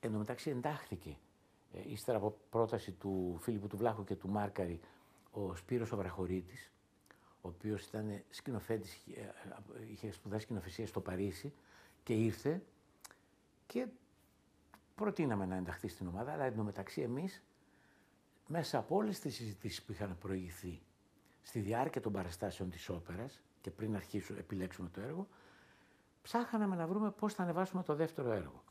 Εν 0.00 0.12
τω 0.12 0.18
μεταξύ 0.18 0.50
εντάχθηκε, 0.50 1.16
ε, 1.72 1.90
ύστερα 1.90 2.18
από 2.18 2.36
πρόταση 2.50 2.92
του 2.92 3.38
Φίλιππου 3.40 3.66
του 3.66 3.76
Βλάχου 3.76 4.04
και 4.04 4.14
του 4.14 4.28
Μάρκαρη, 4.28 4.80
ο 5.30 5.54
Σπύρος 5.54 5.92
ο 5.92 5.96
Βραχωρίτης, 5.96 6.70
ο 7.40 7.48
οποίος 7.48 7.86
ήταν 7.86 8.22
σκηνοθέτης, 8.30 9.02
ε, 9.14 9.20
ε, 9.20 9.90
είχε 9.90 10.12
σπουδάσει 10.12 10.42
σκηνοθεσία 10.42 10.86
στο 10.86 11.00
Παρίσι 11.00 11.52
και 12.02 12.14
ήρθε 12.14 12.62
και 13.66 13.86
προτείναμε 14.94 15.46
να 15.46 15.56
ενταχθεί 15.56 15.88
στην 15.88 16.06
ομάδα, 16.06 16.32
αλλά 16.32 16.44
εντωμεταξύ 16.44 17.00
εμείς 17.00 17.42
μέσα 18.46 18.78
από 18.78 18.96
όλες 18.96 19.18
τις 19.18 19.34
συζητήσεις 19.34 19.82
που 19.82 19.92
είχαν 19.92 20.16
προηγηθεί 20.18 20.82
στη 21.42 21.60
διάρκεια 21.60 22.00
των 22.00 22.12
παραστάσεων 22.12 22.70
της 22.70 22.88
όπερας 22.88 23.42
και 23.60 23.70
πριν 23.70 23.96
αρχίσουμε, 23.96 24.38
επιλέξουμε 24.38 24.88
το 24.88 25.00
έργο, 25.00 25.28
ψάχναμε 26.24 26.76
να 26.76 26.86
βρούμε 26.86 27.10
πώς 27.10 27.34
θα 27.34 27.42
ανεβάσουμε 27.42 27.82
το 27.82 27.94
δεύτερο 27.94 28.32
έργο. 28.32 28.62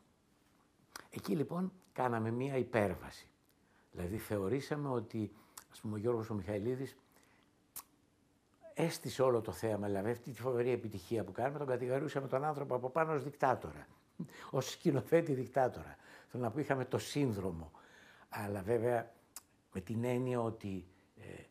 Εκεί 1.10 1.36
λοιπόν 1.36 1.72
κάναμε 1.94 2.32
μία 2.32 2.58
υπέρβαση. 2.58 3.28
Δηλαδή 3.92 4.18
θεωρήσαμε 4.18 4.90
ότι, 4.90 5.32
ας 5.72 5.80
πούμε, 5.80 5.96
ο 5.96 5.98
Γιώργος 5.98 6.30
ο 6.30 6.34
Μιχαηλίδης 6.34 6.98
έστησε 8.74 9.22
όλο 9.22 9.42
το 9.42 9.52
θέαμα, 9.52 9.88
δηλαδή 9.88 10.10
αυτή 10.10 10.32
τη 10.32 10.42
φοβερή 10.42 10.70
επιτυχία 10.70 11.24
που 11.24 11.32
κάνουμε, 11.32 11.58
τον 11.58 11.68
κατηγορούσαμε 11.68 12.28
τον 12.28 12.44
άνθρωπο 12.44 12.76
από 12.76 12.90
πάνω 12.90 13.14
ως 13.14 13.24
δικτάτορα, 13.24 13.88
ως 14.58 14.70
σκηνοθέτη 14.70 15.34
δικτάτορα. 15.34 15.96
Θέλω 16.28 16.44
να 16.44 16.52
πω 16.52 16.60
είχαμε 16.60 16.86
το 16.86 16.98
σύνδρομο, 16.98 17.72
αλλά 18.30 18.62
βέβαια 18.62 19.12
με 19.74 19.82
την 19.82 20.04
έννοια 20.04 20.42
ότι 20.42 20.88
ε, 21.18 21.44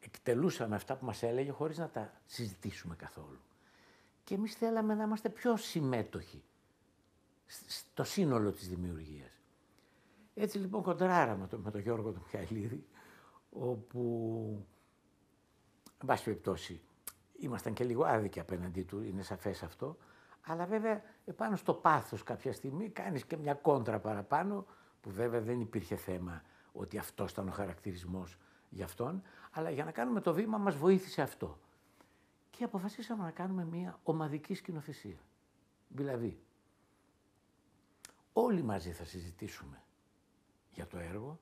εκτελούσαμε 0.00 0.74
αυτά 0.74 0.96
που 0.96 1.04
μας 1.04 1.22
έλεγε 1.22 1.50
χωρίς 1.50 1.78
να 1.78 1.88
τα 1.88 2.12
συζητήσουμε 2.26 2.96
καθόλου. 2.96 3.38
Και 4.28 4.34
εμείς 4.34 4.54
θέλαμε 4.54 4.94
να 4.94 5.02
είμαστε 5.02 5.28
πιο 5.28 5.56
συμμέτοχοι 5.56 6.42
στο 7.66 8.04
σύνολο 8.04 8.52
της 8.52 8.68
δημιουργίας. 8.68 9.40
Έτσι 10.34 10.58
λοιπόν 10.58 10.82
κοντράραμε 10.82 11.46
το, 11.46 11.58
με 11.58 11.70
τον 11.70 11.80
Γιώργο 11.80 12.12
τον 12.12 12.22
Μιχαηλίδη, 12.24 12.86
όπου, 13.50 14.66
εν 16.00 16.06
πάση 16.06 16.24
περιπτώσει, 16.24 16.80
ήμασταν 17.38 17.72
και 17.72 17.84
λίγο 17.84 18.04
άδικοι 18.04 18.40
απέναντί 18.40 18.82
του, 18.82 19.02
είναι 19.02 19.22
σαφές 19.22 19.62
αυτό, 19.62 19.96
αλλά 20.40 20.66
βέβαια 20.66 21.02
επάνω 21.24 21.56
στο 21.56 21.74
πάθος 21.74 22.22
κάποια 22.22 22.52
στιγμή 22.52 22.88
κάνεις 22.88 23.24
και 23.24 23.36
μια 23.36 23.54
κόντρα 23.54 23.98
παραπάνω, 23.98 24.66
που 25.00 25.10
βέβαια 25.10 25.40
δεν 25.40 25.60
υπήρχε 25.60 25.96
θέμα 25.96 26.42
ότι 26.72 26.98
αυτός 26.98 27.30
ήταν 27.30 27.48
ο 27.48 27.52
χαρακτηρισμός 27.52 28.38
για 28.68 28.84
αυτόν, 28.84 29.22
αλλά 29.50 29.70
για 29.70 29.84
να 29.84 29.90
κάνουμε 29.90 30.20
το 30.20 30.34
βήμα 30.34 30.58
μας 30.58 30.76
βοήθησε 30.76 31.22
αυτό. 31.22 31.58
Και 32.58 32.64
αποφασίσαμε 32.64 33.22
να 33.22 33.30
κάνουμε 33.30 33.64
μια 33.64 34.00
ομαδική 34.02 34.54
σκηνοθεσία. 34.54 35.18
Δηλαδή, 35.88 36.42
όλοι 38.32 38.62
μαζί 38.62 38.90
θα 38.92 39.04
συζητήσουμε 39.04 39.82
για 40.72 40.86
το 40.86 40.98
έργο, 40.98 41.40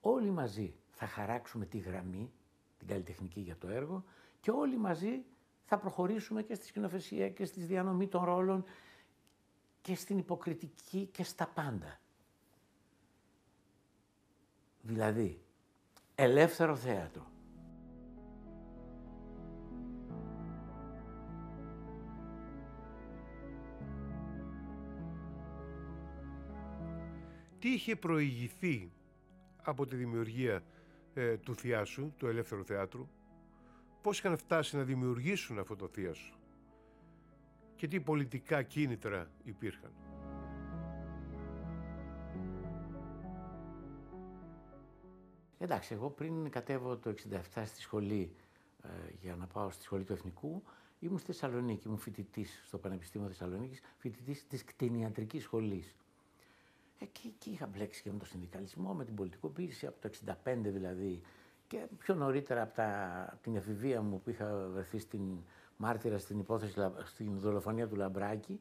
όλοι 0.00 0.30
μαζί 0.30 0.74
θα 0.90 1.06
χαράξουμε 1.06 1.66
τη 1.66 1.78
γραμμή, 1.78 2.32
την 2.78 2.88
καλλιτεχνική 2.88 3.40
για 3.40 3.56
το 3.56 3.68
έργο 3.68 4.04
και 4.40 4.50
όλοι 4.50 4.76
μαζί 4.76 5.24
θα 5.64 5.78
προχωρήσουμε 5.78 6.42
και 6.42 6.54
στη 6.54 6.66
σκηνοθεσία 6.66 7.30
και 7.30 7.44
στη 7.44 7.60
διανομή 7.60 8.08
των 8.08 8.24
ρόλων 8.24 8.64
και 9.82 9.94
στην 9.94 10.18
υποκριτική 10.18 11.06
και 11.06 11.22
στα 11.22 11.46
πάντα. 11.46 12.00
Δηλαδή, 14.82 15.42
ελεύθερο 16.14 16.76
θέατρο. 16.76 17.26
Τι 27.58 27.72
είχε 27.72 27.96
προηγηθεί 27.96 28.92
από 29.62 29.86
τη 29.86 29.96
δημιουργία 29.96 30.62
ε, 31.14 31.36
του 31.36 31.54
Θιάσου, 31.54 32.12
του 32.16 32.26
Ελεύθερου 32.26 32.64
Θεάτρου, 32.64 33.08
πώς 34.02 34.18
είχαν 34.18 34.36
φτάσει 34.36 34.76
να 34.76 34.82
δημιουργήσουν 34.82 35.58
αυτό 35.58 35.76
το 35.76 35.88
Θιάσου 35.88 36.34
και 37.76 37.88
τι 37.88 38.00
πολιτικά 38.00 38.62
κίνητρα 38.62 39.30
υπήρχαν; 39.44 39.92
Εντάξει, 45.58 45.94
εγώ 45.94 46.10
πριν 46.10 46.50
κατέβω 46.50 46.96
το 46.96 47.14
67 47.54 47.62
στη 47.64 47.80
σχολή 47.80 48.34
ε, 48.82 48.88
για 49.20 49.36
να 49.36 49.46
πάω 49.46 49.70
στη 49.70 49.82
σχολή 49.82 50.04
του 50.04 50.12
Εθνικού, 50.12 50.62
ήμουν 50.98 51.18
στη 51.18 51.26
Θεσσαλονίκη, 51.26 51.86
ήμουν 51.86 51.98
φοιτητής 51.98 52.62
στο 52.66 52.78
Πανεπιστήμιο 52.78 53.28
Θεσσαλονίκης, 53.28 53.80
φοιτητής 53.96 54.46
της 54.46 54.64
κτηνιατρικής 54.64 55.42
σχολής. 55.42 55.96
Εκεί, 56.98 57.26
εκεί 57.26 57.50
είχα 57.50 57.66
μπλέξει 57.66 58.02
και 58.02 58.12
με 58.12 58.18
τον 58.18 58.26
συνδικαλισμό, 58.26 58.94
με 58.94 59.04
την 59.04 59.14
πολιτικοποίηση, 59.14 59.86
από 59.86 60.00
το 60.00 60.10
65 60.26 60.34
δηλαδή, 60.62 61.22
και 61.66 61.86
πιο 61.98 62.14
νωρίτερα 62.14 62.62
από, 62.62 62.74
τα, 62.74 63.38
την 63.42 63.56
εφηβεία 63.56 64.02
μου 64.02 64.20
που 64.20 64.30
είχα 64.30 64.68
βρεθεί 64.72 64.98
στην 64.98 65.38
μάρτυρα 65.76 66.18
στην 66.18 66.38
υπόθεση, 66.38 66.92
στην 67.04 67.38
δολοφονία 67.38 67.88
του 67.88 67.96
Λαμπράκη, 67.96 68.60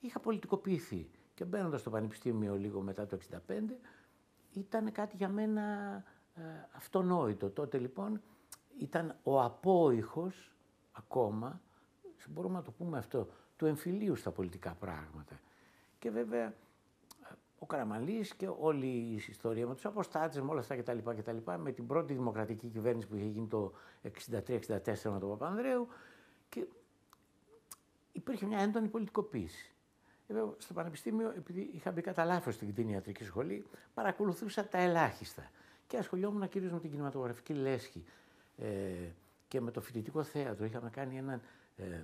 είχα 0.00 0.20
πολιτικοποιηθεί. 0.20 1.10
Και 1.34 1.44
μπαίνοντας 1.44 1.80
στο 1.80 1.90
Πανεπιστήμιο 1.90 2.56
λίγο 2.56 2.80
μετά 2.80 3.06
το 3.06 3.18
65, 3.30 3.38
ήταν 4.52 4.92
κάτι 4.92 5.16
για 5.16 5.28
μένα 5.28 5.62
ε, 6.34 6.42
αυτονόητο. 6.76 7.50
Τότε 7.50 7.78
λοιπόν 7.78 8.20
ήταν 8.78 9.16
ο 9.22 9.42
απόϊχος 9.42 10.52
ακόμα, 10.92 11.60
μπορούμε 12.28 12.54
να 12.54 12.62
το 12.62 12.70
πούμε 12.70 12.98
αυτό, 12.98 13.28
του 13.56 13.66
εμφυλίου 13.66 14.16
στα 14.16 14.30
πολιτικά 14.30 14.74
πράγματα. 14.74 15.40
Και 15.98 16.10
βέβαια 16.10 16.54
ο 17.58 17.66
Καραμαλής 17.66 18.34
και 18.34 18.48
όλη 18.58 18.86
η 18.86 19.22
ιστορία 19.28 19.66
με 19.66 19.74
τους 19.74 19.84
αποστάτες, 19.84 20.40
με 20.40 20.50
όλα 20.50 20.60
αυτά 20.60 20.76
κτλ. 20.76 20.98
κτλ 20.98 21.36
με 21.58 21.72
την 21.72 21.86
πρώτη 21.86 22.12
δημοκρατική 22.12 22.68
κυβέρνηση 22.68 23.06
που 23.06 23.16
είχε 23.16 23.26
γίνει 23.26 23.46
το 23.46 23.72
63-64 24.02 24.08
με 25.04 25.18
τον 25.18 25.28
Παπανδρέου 25.28 25.88
και 26.48 26.66
υπήρχε 28.12 28.46
μια 28.46 28.58
έντονη 28.58 28.88
πολιτικοποίηση. 28.88 29.72
Βέβαια, 30.26 30.54
στο 30.58 30.74
Πανεπιστήμιο, 30.74 31.32
επειδή 31.36 31.70
είχα 31.74 31.90
μπει 31.90 32.00
κατά 32.00 32.24
λάθος 32.24 32.54
στην 32.54 32.72
κτηνιατρική 32.72 33.24
σχολή, 33.24 33.66
παρακολουθούσα 33.94 34.68
τα 34.68 34.78
ελάχιστα. 34.78 35.50
Και 35.86 35.96
ασχολιόμουν 35.96 36.48
κυρίως 36.48 36.72
με 36.72 36.80
την 36.80 36.90
κινηματογραφική 36.90 37.52
λέσχη 37.52 38.04
ε, 38.56 38.66
και 39.48 39.60
με 39.60 39.70
το 39.70 39.80
φοιτητικό 39.80 40.22
θέατρο. 40.22 40.64
Είχαμε 40.64 40.90
κάνει 40.90 41.18
έναν, 41.18 41.42
ε, 41.76 42.02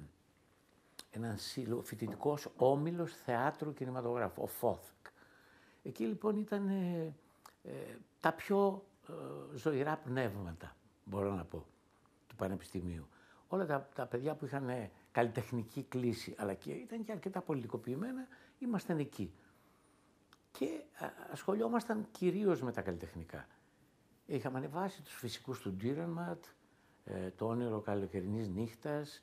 έναν 1.11 1.39
φοιτητικός 1.83 2.49
όμιλος 2.57 3.15
θεάτρου 3.17 3.73
κινηματογράφου, 3.73 4.43
ο 4.43 4.47
ΦΟΘΚ. 4.47 4.94
Εκεί 5.87 6.05
λοιπόν 6.05 6.37
ήταν 6.37 6.69
ε, 6.69 7.15
ε, 7.63 7.71
τα 8.21 8.33
πιο 8.33 8.85
ε, 9.09 9.57
ζωηρά 9.57 9.97
πνεύματα, 9.97 10.77
μπορώ 11.05 11.35
να 11.35 11.45
πω, 11.45 11.67
του 12.27 12.35
Πανεπιστημίου. 12.37 13.09
Όλα 13.49 13.67
τα, 13.67 13.89
τα 13.95 14.07
παιδιά 14.07 14.35
που 14.35 14.45
είχαν 14.45 14.91
καλλιτεχνική 15.13 15.83
κλίση, 15.83 16.35
αλλά 16.39 16.55
και 16.55 16.73
ήταν 16.73 17.05
και 17.05 17.13
αρκετά 17.13 17.41
πολιτικοποιημένα, 17.41 18.27
ήμασταν 18.59 18.99
εκεί. 18.99 19.33
Και 20.51 20.83
ασχολιόμασταν 21.33 22.07
κυρίως 22.11 22.63
με 22.63 22.73
τα 22.73 22.83
καλλιτεχνικά. 22.83 23.47
Είχαμε 24.27 24.59
ανεβάσει 24.59 25.03
τους 25.03 25.15
φυσικούς 25.15 25.61
του 25.61 25.73
Ντύρενματ, 25.73 26.45
το 27.37 27.47
όνειρο 27.47 27.81
καλοκαιρινής 27.81 28.49
νύχτας, 28.49 29.23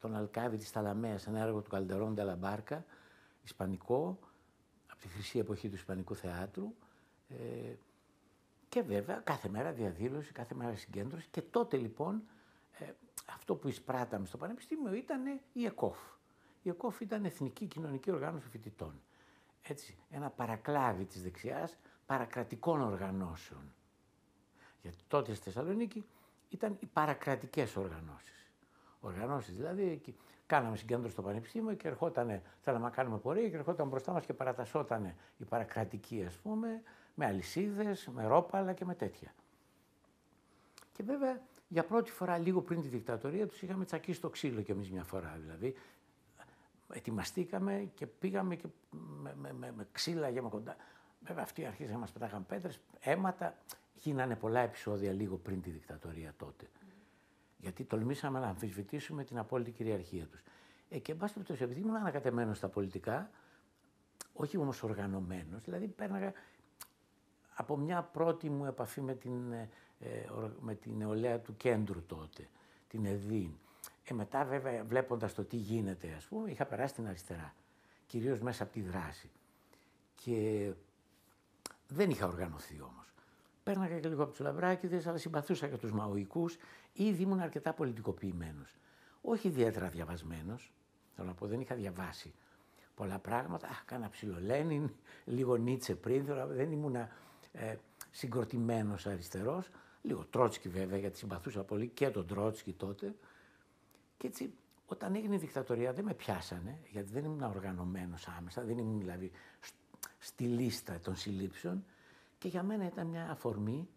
τον 0.00 0.16
Αλκάβη 0.16 0.56
της 0.56 0.72
Ταλαμέας, 0.72 1.26
ένα 1.26 1.40
έργο 1.40 1.60
του 1.60 1.70
Καλντερόν 1.70 2.14
Ντελαμπάρκα, 2.14 2.84
ισπανικό, 3.42 4.18
από 5.00 5.08
τη 5.08 5.14
χρυσή 5.14 5.38
εποχή 5.38 5.68
του 5.68 5.74
Ισπανικού 5.74 6.14
θεάτρου. 6.14 6.74
Ε, 7.28 7.74
και 8.68 8.82
βέβαια 8.82 9.16
κάθε 9.16 9.48
μέρα 9.48 9.72
διαδήλωση, 9.72 10.32
κάθε 10.32 10.54
μέρα 10.54 10.76
συγκέντρωση. 10.76 11.28
Και 11.30 11.42
τότε 11.42 11.76
λοιπόν 11.76 12.22
ε, 12.78 12.84
αυτό 13.34 13.54
που 13.54 13.68
εισπράταμε 13.68 14.26
στο 14.26 14.36
Πανεπιστήμιο 14.36 14.94
ήταν 14.94 15.40
η 15.52 15.64
ΕΚΟΦ. 15.64 15.98
Η 16.62 16.68
ΕΚΟΦ 16.68 17.00
ήταν 17.00 17.24
Εθνική 17.24 17.66
Κοινωνική 17.66 18.10
Οργάνωση 18.10 18.48
Φοιτητών. 18.48 19.00
Έτσι, 19.62 19.96
ένα 20.10 20.30
παρακλάδι 20.30 21.04
της 21.04 21.22
δεξιάς 21.22 21.76
παρακρατικών 22.06 22.80
οργανώσεων. 22.80 23.72
Γιατί 24.82 24.96
τότε 25.08 25.34
στη 25.34 25.44
Θεσσαλονίκη 25.44 26.04
ήταν 26.48 26.76
οι 26.80 26.86
παρακρατικές 26.86 27.76
οργανώσεις. 27.76 28.50
Οργανώσεις 29.00 29.54
δηλαδή, 29.54 30.00
κάναμε 30.50 30.76
συγκέντρωση 30.76 31.12
στο 31.12 31.22
Πανεπιστήμιο 31.22 31.74
και 31.74 31.88
ερχόταν, 31.88 32.42
θέλαμε 32.60 32.84
να 32.84 32.90
κάνουμε 32.90 33.18
πορεία 33.18 33.48
και 33.48 33.56
ερχόταν 33.56 33.88
μπροστά 33.88 34.12
μας 34.12 34.24
και 34.24 34.32
παρατασσόταν 34.32 35.14
η 35.38 35.44
παρακρατική 35.44 36.24
ας 36.26 36.34
πούμε, 36.34 36.82
με 37.14 37.26
αλυσίδες, 37.26 38.08
με 38.14 38.26
ρόπαλα 38.26 38.72
και 38.72 38.84
με 38.84 38.94
τέτοια. 38.94 39.34
Και 40.92 41.02
βέβαια 41.02 41.40
για 41.68 41.84
πρώτη 41.84 42.10
φορά, 42.10 42.38
λίγο 42.38 42.60
πριν 42.60 42.82
τη 42.82 42.88
δικτατορία, 42.88 43.46
τους 43.46 43.62
είχαμε 43.62 43.84
τσακίσει 43.84 44.20
το 44.20 44.28
ξύλο 44.28 44.60
κι 44.60 44.70
εμείς 44.70 44.90
μια 44.90 45.04
φορά. 45.04 45.38
Δηλαδή, 45.40 45.74
ετοιμαστήκαμε 46.92 47.90
και 47.94 48.06
πήγαμε 48.06 48.56
και 48.56 48.66
με, 49.22 49.34
με, 49.40 49.52
με, 49.52 49.72
με 49.76 49.86
ξύλα 49.92 50.28
για 50.28 50.40
κοντά. 50.40 50.76
Βέβαια, 51.26 51.42
αυτοί 51.42 51.64
αρχίσαν 51.64 51.92
να 51.92 51.98
μας 51.98 52.10
πετάγαν 52.10 52.46
πέτρες, 52.46 52.80
αίματα. 53.00 53.56
Γίνανε 53.94 54.36
πολλά 54.36 54.60
επεισόδια 54.60 55.12
λίγο 55.12 55.36
πριν 55.36 55.62
τη 55.62 55.70
δικτατορία 55.70 56.34
τότε. 56.36 56.68
Γιατί 57.60 57.84
τολμήσαμε 57.84 58.38
να 58.38 58.46
αμφισβητήσουμε 58.46 59.24
την 59.24 59.38
απόλυτη 59.38 59.70
κυριαρχία 59.70 60.26
τους. 60.26 60.42
Ε, 60.88 60.98
και 60.98 61.12
εν 61.12 61.18
πάση 61.18 61.32
περιπτώσει, 61.32 61.62
επειδή 61.62 61.80
ήμουν 61.80 61.96
ανακατεμένος 61.96 62.56
στα 62.56 62.68
πολιτικά, 62.68 63.30
όχι 64.32 64.56
όμως 64.56 64.82
οργανωμένος, 64.82 65.62
δηλαδή 65.64 65.86
πέρναγα 65.88 66.32
από 67.54 67.76
μια 67.76 68.02
πρώτη 68.02 68.50
μου 68.50 68.64
επαφή 68.64 69.00
με 69.00 69.14
την, 69.14 69.52
ε, 69.52 69.68
με 70.60 70.74
την 70.74 70.92
νεολαία 70.96 71.38
του 71.40 71.56
κέντρου 71.56 72.06
τότε, 72.06 72.48
την 72.88 73.06
ΕΔΗΝ. 73.06 73.58
Ε, 74.04 74.14
μετά 74.14 74.44
βέβαια 74.44 74.84
βλέποντας 74.84 75.34
το 75.34 75.44
τι 75.44 75.56
γίνεται 75.56 76.14
ας 76.16 76.24
πούμε, 76.24 76.50
είχα 76.50 76.64
περάσει 76.64 76.94
την 76.94 77.06
αριστερά, 77.06 77.54
κυρίως 78.06 78.40
μέσα 78.40 78.62
από 78.62 78.72
τη 78.72 78.80
δράση. 78.80 79.30
Και 80.14 80.72
δεν 81.88 82.10
είχα 82.10 82.26
οργανωθεί 82.26 82.80
όμως. 82.80 82.99
Πέρναγα 83.70 84.00
και 84.00 84.08
λίγο 84.08 84.22
από 84.22 84.30
τους 84.30 84.40
Λαβράκηδες, 84.40 85.06
αλλά 85.06 85.18
συμπαθούσα 85.18 85.68
και 85.68 85.76
τους 85.76 85.92
Μαοϊκούς. 85.92 86.56
Ήδη 86.92 87.22
ήμουν 87.22 87.40
αρκετά 87.40 87.72
πολιτικοποιημένος. 87.72 88.76
Όχι 89.20 89.48
ιδιαίτερα 89.48 89.88
διαβασμένος, 89.88 90.72
θέλω 91.14 91.28
να 91.28 91.34
πω, 91.34 91.46
δεν 91.46 91.60
είχα 91.60 91.74
διαβάσει 91.74 92.34
πολλά 92.94 93.18
πράγματα. 93.18 93.68
Αχ, 93.68 93.84
κάνα 93.84 94.08
ψιλολένιν, 94.08 94.90
λίγο 95.24 95.56
Νίτσε 95.56 95.94
πριν, 95.94 96.24
δεν 96.48 96.72
ήμουν 96.72 96.94
ε, 96.96 97.08
συγκροτημένος 98.10 99.06
αριστερός. 99.06 99.70
Λίγο 100.02 100.24
Τρότσκι 100.30 100.68
βέβαια, 100.68 100.98
γιατί 100.98 101.18
συμπαθούσα 101.18 101.62
πολύ 101.62 101.88
και 101.88 102.10
τον 102.10 102.26
Τρότσκι 102.26 102.72
τότε. 102.72 103.14
Και 104.16 104.26
έτσι, 104.26 104.52
όταν 104.86 105.14
έγινε 105.14 105.34
η 105.34 105.38
δικτατορία 105.38 105.92
δεν 105.92 106.04
με 106.04 106.14
πιάσανε, 106.14 106.78
γιατί 106.90 107.12
δεν 107.12 107.24
ήμουν 107.24 107.42
οργανωμένος 107.42 108.28
άμεσα, 108.38 108.62
δεν 108.62 108.78
ήμουν 108.78 108.98
δηλαδή 108.98 109.30
στη 110.18 110.44
λίστα 110.44 110.98
των 111.00 111.16
συλλήψεων. 111.16 111.84
Και 112.40 112.48
για 112.48 112.62
μένα 112.62 112.86
ήταν 112.86 113.06
μια 113.06 113.30
αφορμή, 113.30 113.88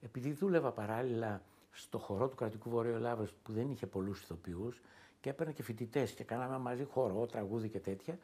επειδή 0.00 0.32
δούλευα 0.32 0.72
παράλληλα 0.72 1.42
στο 1.70 1.98
χορό 1.98 2.28
του 2.28 2.36
κρατικού 2.36 2.70
Βορείου 2.70 2.94
Ελλάδος 2.94 3.32
που 3.42 3.52
δεν 3.52 3.70
είχε 3.70 3.86
πολλούς 3.86 4.22
ηθοποιούς 4.22 4.80
και 5.20 5.30
έπαιρνα 5.30 5.52
και 5.52 5.62
φοιτητές 5.62 6.12
και 6.12 6.24
κάναμε 6.24 6.58
μαζί 6.58 6.84
χορό, 6.84 7.26
τραγούδι 7.26 7.68
και 7.68 7.78
τέτοια. 7.78 8.18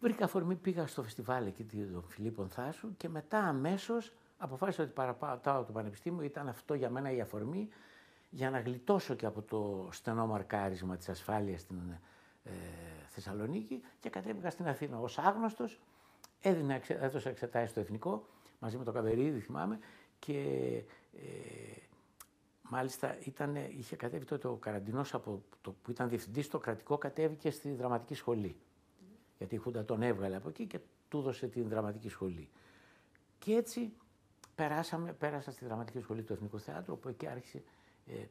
Βρήκα 0.00 0.24
αφορμή, 0.24 0.54
πήγα 0.54 0.86
στο 0.86 1.02
φεστιβάλ 1.02 1.46
εκεί 1.46 1.64
των 1.64 2.04
Φιλίππων 2.08 2.48
Θάσου 2.48 2.96
και 2.96 3.08
μετά 3.08 3.38
αμέσως 3.38 4.12
αποφάσισα 4.38 4.82
ότι 4.82 4.92
παραπατάω 4.92 5.64
το 5.64 5.72
Πανεπιστήμιο. 5.72 6.22
Ήταν 6.24 6.48
αυτό 6.48 6.74
για 6.74 6.90
μένα 6.90 7.10
η 7.10 7.20
αφορμή 7.20 7.68
για 8.30 8.50
να 8.50 8.60
γλιτώσω 8.60 9.14
και 9.14 9.26
από 9.26 9.42
το 9.42 9.88
στενό 9.90 10.26
μαρκάρισμα 10.26 10.96
της 10.96 11.08
ασφάλειας 11.08 11.60
στην 11.60 11.78
ε, 12.44 12.50
Θεσσαλονίκη 13.08 13.82
και 14.00 14.10
κατέβηκα 14.10 14.50
στην 14.50 14.68
Αθήνα 14.68 14.98
ως 14.98 15.18
άγνωστος, 15.18 15.80
έδινα, 16.40 16.80
έδωσα 16.88 17.30
εξετάσεις 17.30 17.70
στο 17.70 17.80
Εθνικό, 17.80 18.26
μαζί 18.58 18.76
με 18.76 18.84
το 18.84 18.92
Καβερίδη 18.92 19.40
θυμάμαι, 19.40 19.78
και 20.18 20.42
ε, 21.12 21.80
μάλιστα 22.62 23.16
ήταν, 23.24 23.56
είχε 23.56 23.96
κατέβει 23.96 24.24
τότε 24.24 24.48
ο 24.48 24.54
Καραντινός 24.54 25.14
από 25.14 25.42
το, 25.60 25.74
που 25.82 25.90
ήταν 25.90 26.08
διευθυντής 26.08 26.44
στο 26.44 26.58
κρατικό, 26.58 26.98
κατέβηκε 26.98 27.50
στη 27.50 27.70
δραματική 27.72 28.14
σχολή. 28.14 28.56
Γιατί 29.38 29.54
η 29.54 29.58
Χούντα 29.58 29.84
τον 29.84 30.02
έβγαλε 30.02 30.36
από 30.36 30.48
εκεί 30.48 30.66
και 30.66 30.78
του 31.08 31.18
έδωσε 31.18 31.46
την 31.46 31.68
δραματική 31.68 32.08
σχολή. 32.08 32.48
Και 33.38 33.52
έτσι 33.52 33.92
περάσαμε, 34.54 35.12
πέρασα 35.12 35.50
στη 35.50 35.64
δραματική 35.64 36.00
σχολή 36.00 36.22
του 36.22 36.32
Εθνικού 36.32 36.60
Θεάτρου, 36.60 36.92
όπου 36.92 37.08
εκεί 37.08 37.26
άρχισε 37.26 37.62
ε, 38.06 38.24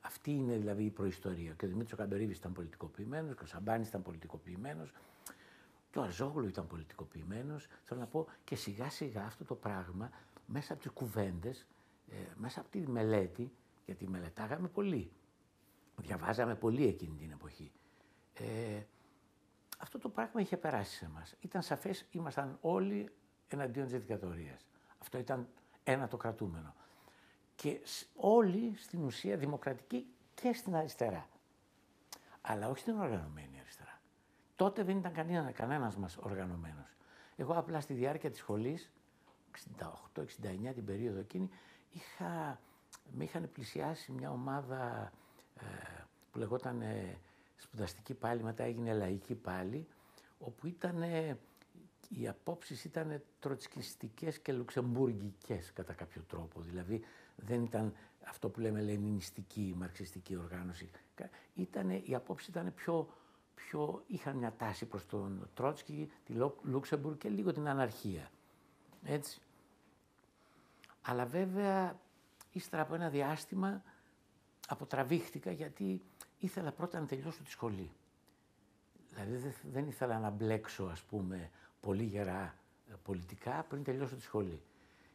αυτή 0.00 0.30
είναι 0.30 0.56
δηλαδή 0.56 0.84
η 0.84 0.90
προϊστορία. 0.90 1.52
Και 1.52 1.64
ο 1.64 1.68
Δημήτρης 1.68 1.94
Καμπερίβη 1.94 2.32
ήταν 2.32 2.52
πολιτικοποιημένος, 2.52 3.34
και 3.36 3.42
ο 3.42 3.46
Σαμπάνης 3.46 3.88
ήταν 3.88 4.02
πολιτικοποιημένος, 4.02 4.92
και 5.96 6.02
ο 6.02 6.04
Αρζόγλου 6.04 6.46
ήταν 6.46 6.66
πολιτικοποιημένος. 6.66 7.66
Θέλω 7.84 8.00
να 8.00 8.06
πω 8.06 8.26
και 8.44 8.56
σιγά 8.56 8.90
σιγά 8.90 9.24
αυτό 9.24 9.44
το 9.44 9.54
πράγμα 9.54 10.10
μέσα 10.46 10.72
από 10.72 10.82
τις 10.82 10.90
κουβέντες, 10.90 11.66
ε, 12.10 12.14
μέσα 12.36 12.60
από 12.60 12.68
τη 12.68 12.78
μελέτη, 12.78 13.52
γιατί 13.84 14.08
μελετάγαμε 14.08 14.68
πολύ. 14.68 15.12
Διαβάζαμε 15.96 16.54
πολύ 16.54 16.86
εκείνη 16.86 17.16
την 17.16 17.30
εποχή. 17.30 17.72
Ε, 18.34 18.82
αυτό 19.78 19.98
το 19.98 20.08
πράγμα 20.08 20.40
είχε 20.40 20.56
περάσει 20.56 20.96
σε 20.96 21.04
εμάς. 21.04 21.34
Ήταν 21.40 21.62
σαφές, 21.62 22.06
ήμασταν 22.10 22.58
όλοι 22.60 23.10
εναντίον 23.48 23.86
της 23.86 23.94
δικτατορίας. 23.94 24.66
Αυτό 24.98 25.18
ήταν 25.18 25.48
ένα 25.84 26.08
το 26.08 26.16
κρατούμενο 26.16 26.74
και 27.54 27.80
όλοι 28.16 28.74
στην 28.76 29.02
ουσία 29.02 29.36
δημοκρατικοί 29.36 30.06
και 30.34 30.52
στην 30.52 30.74
αριστερά. 30.74 31.28
Αλλά 32.40 32.68
όχι 32.68 32.80
στην 32.80 32.98
οργανωμένη 32.98 33.48
αριστερά. 33.48 33.55
Τότε 34.56 34.82
δεν 34.82 34.96
ήταν 34.96 35.12
κανένα, 35.12 35.50
κανένας 35.50 35.96
μας 35.96 36.16
οργανωμένος. 36.16 36.96
Εγώ 37.36 37.52
απλά 37.52 37.80
στη 37.80 37.94
διάρκεια 37.94 38.30
της 38.30 38.38
σχολής, 38.38 38.90
68-69 39.52 40.72
την 40.74 40.84
περίοδο 40.84 41.18
εκείνη, 41.18 41.50
είχα, 41.92 42.60
με 43.12 43.24
είχαν 43.24 43.50
πλησιάσει 43.52 44.12
μια 44.12 44.30
ομάδα 44.30 45.12
ε, 45.54 45.64
που 46.30 46.38
λεγόταν 46.38 46.80
ε, 46.80 47.18
σπουδαστική 47.56 48.14
πάλι, 48.14 48.42
μετά 48.42 48.64
έγινε 48.64 48.92
λαϊκή 48.92 49.34
πάλι, 49.34 49.86
όπου 50.38 50.66
ήταν, 50.66 51.02
οι 52.08 52.28
απόψεις 52.28 52.84
ήταν 52.84 53.22
τροτσκιστικές 53.38 54.38
και 54.38 54.52
λουξεμβουργικές 54.52 55.72
κατά 55.72 55.92
κάποιο 55.92 56.22
τρόπο. 56.22 56.60
Δηλαδή 56.60 57.04
δεν 57.36 57.62
ήταν 57.62 57.92
αυτό 58.28 58.48
που 58.48 58.60
λέμε 58.60 58.80
λενινιστική, 58.80 59.74
μαρξιστική 59.76 60.36
οργάνωση. 60.36 60.90
Ήτανε, 61.54 61.94
οι 62.04 62.14
απόψεις 62.14 62.48
ήταν 62.48 62.74
πιο, 62.74 63.08
πιο, 63.56 64.02
είχαν 64.06 64.36
μια 64.36 64.52
τάση 64.52 64.86
προς 64.86 65.06
τον 65.06 65.48
Τρότσκι, 65.54 66.10
τη 66.24 66.32
Λούξεμπουργκ 66.62 67.16
και 67.16 67.28
λίγο 67.28 67.52
την 67.52 67.68
αναρχία. 67.68 68.30
Έτσι. 69.04 69.40
Αλλά 71.02 71.26
βέβαια, 71.26 72.00
ύστερα 72.52 72.82
από 72.82 72.94
ένα 72.94 73.08
διάστημα, 73.08 73.82
αποτραβήχτηκα 74.68 75.50
γιατί 75.50 76.02
ήθελα 76.38 76.72
πρώτα 76.72 77.00
να 77.00 77.06
τελειώσω 77.06 77.42
τη 77.42 77.50
σχολή. 77.50 77.90
Δηλαδή 79.08 79.54
δεν 79.62 79.86
ήθελα 79.86 80.18
να 80.18 80.30
μπλέξω, 80.30 80.84
ας 80.84 81.02
πούμε, 81.02 81.50
πολύ 81.80 82.04
γερά 82.04 82.54
ε, 82.90 82.94
πολιτικά 83.02 83.62
πριν 83.68 83.84
τελειώσω 83.84 84.16
τη 84.16 84.22
σχολή. 84.22 84.62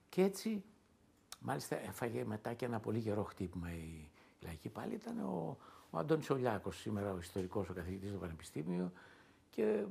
Και 0.09 0.23
έτσι 0.23 0.63
Μάλιστα 1.43 1.83
έφαγε 1.83 2.25
μετά 2.25 2.53
και 2.53 2.65
ένα 2.65 2.79
πολύ 2.79 2.99
γερό 2.99 3.23
χτύπημα 3.23 3.71
η, 3.71 4.09
λαϊκή 4.39 4.69
πάλι. 4.69 4.93
Ήταν 4.93 5.19
ο, 5.19 5.57
ο 5.91 5.97
Αντώνης 5.97 6.29
Ολιάκος, 6.29 6.79
σήμερα 6.79 7.13
ο 7.13 7.17
ιστορικός, 7.17 7.69
ο 7.69 7.73
καθηγητής 7.73 8.11
του 8.11 8.17
Πανεπιστήμιου 8.17 8.91
και 9.49 9.85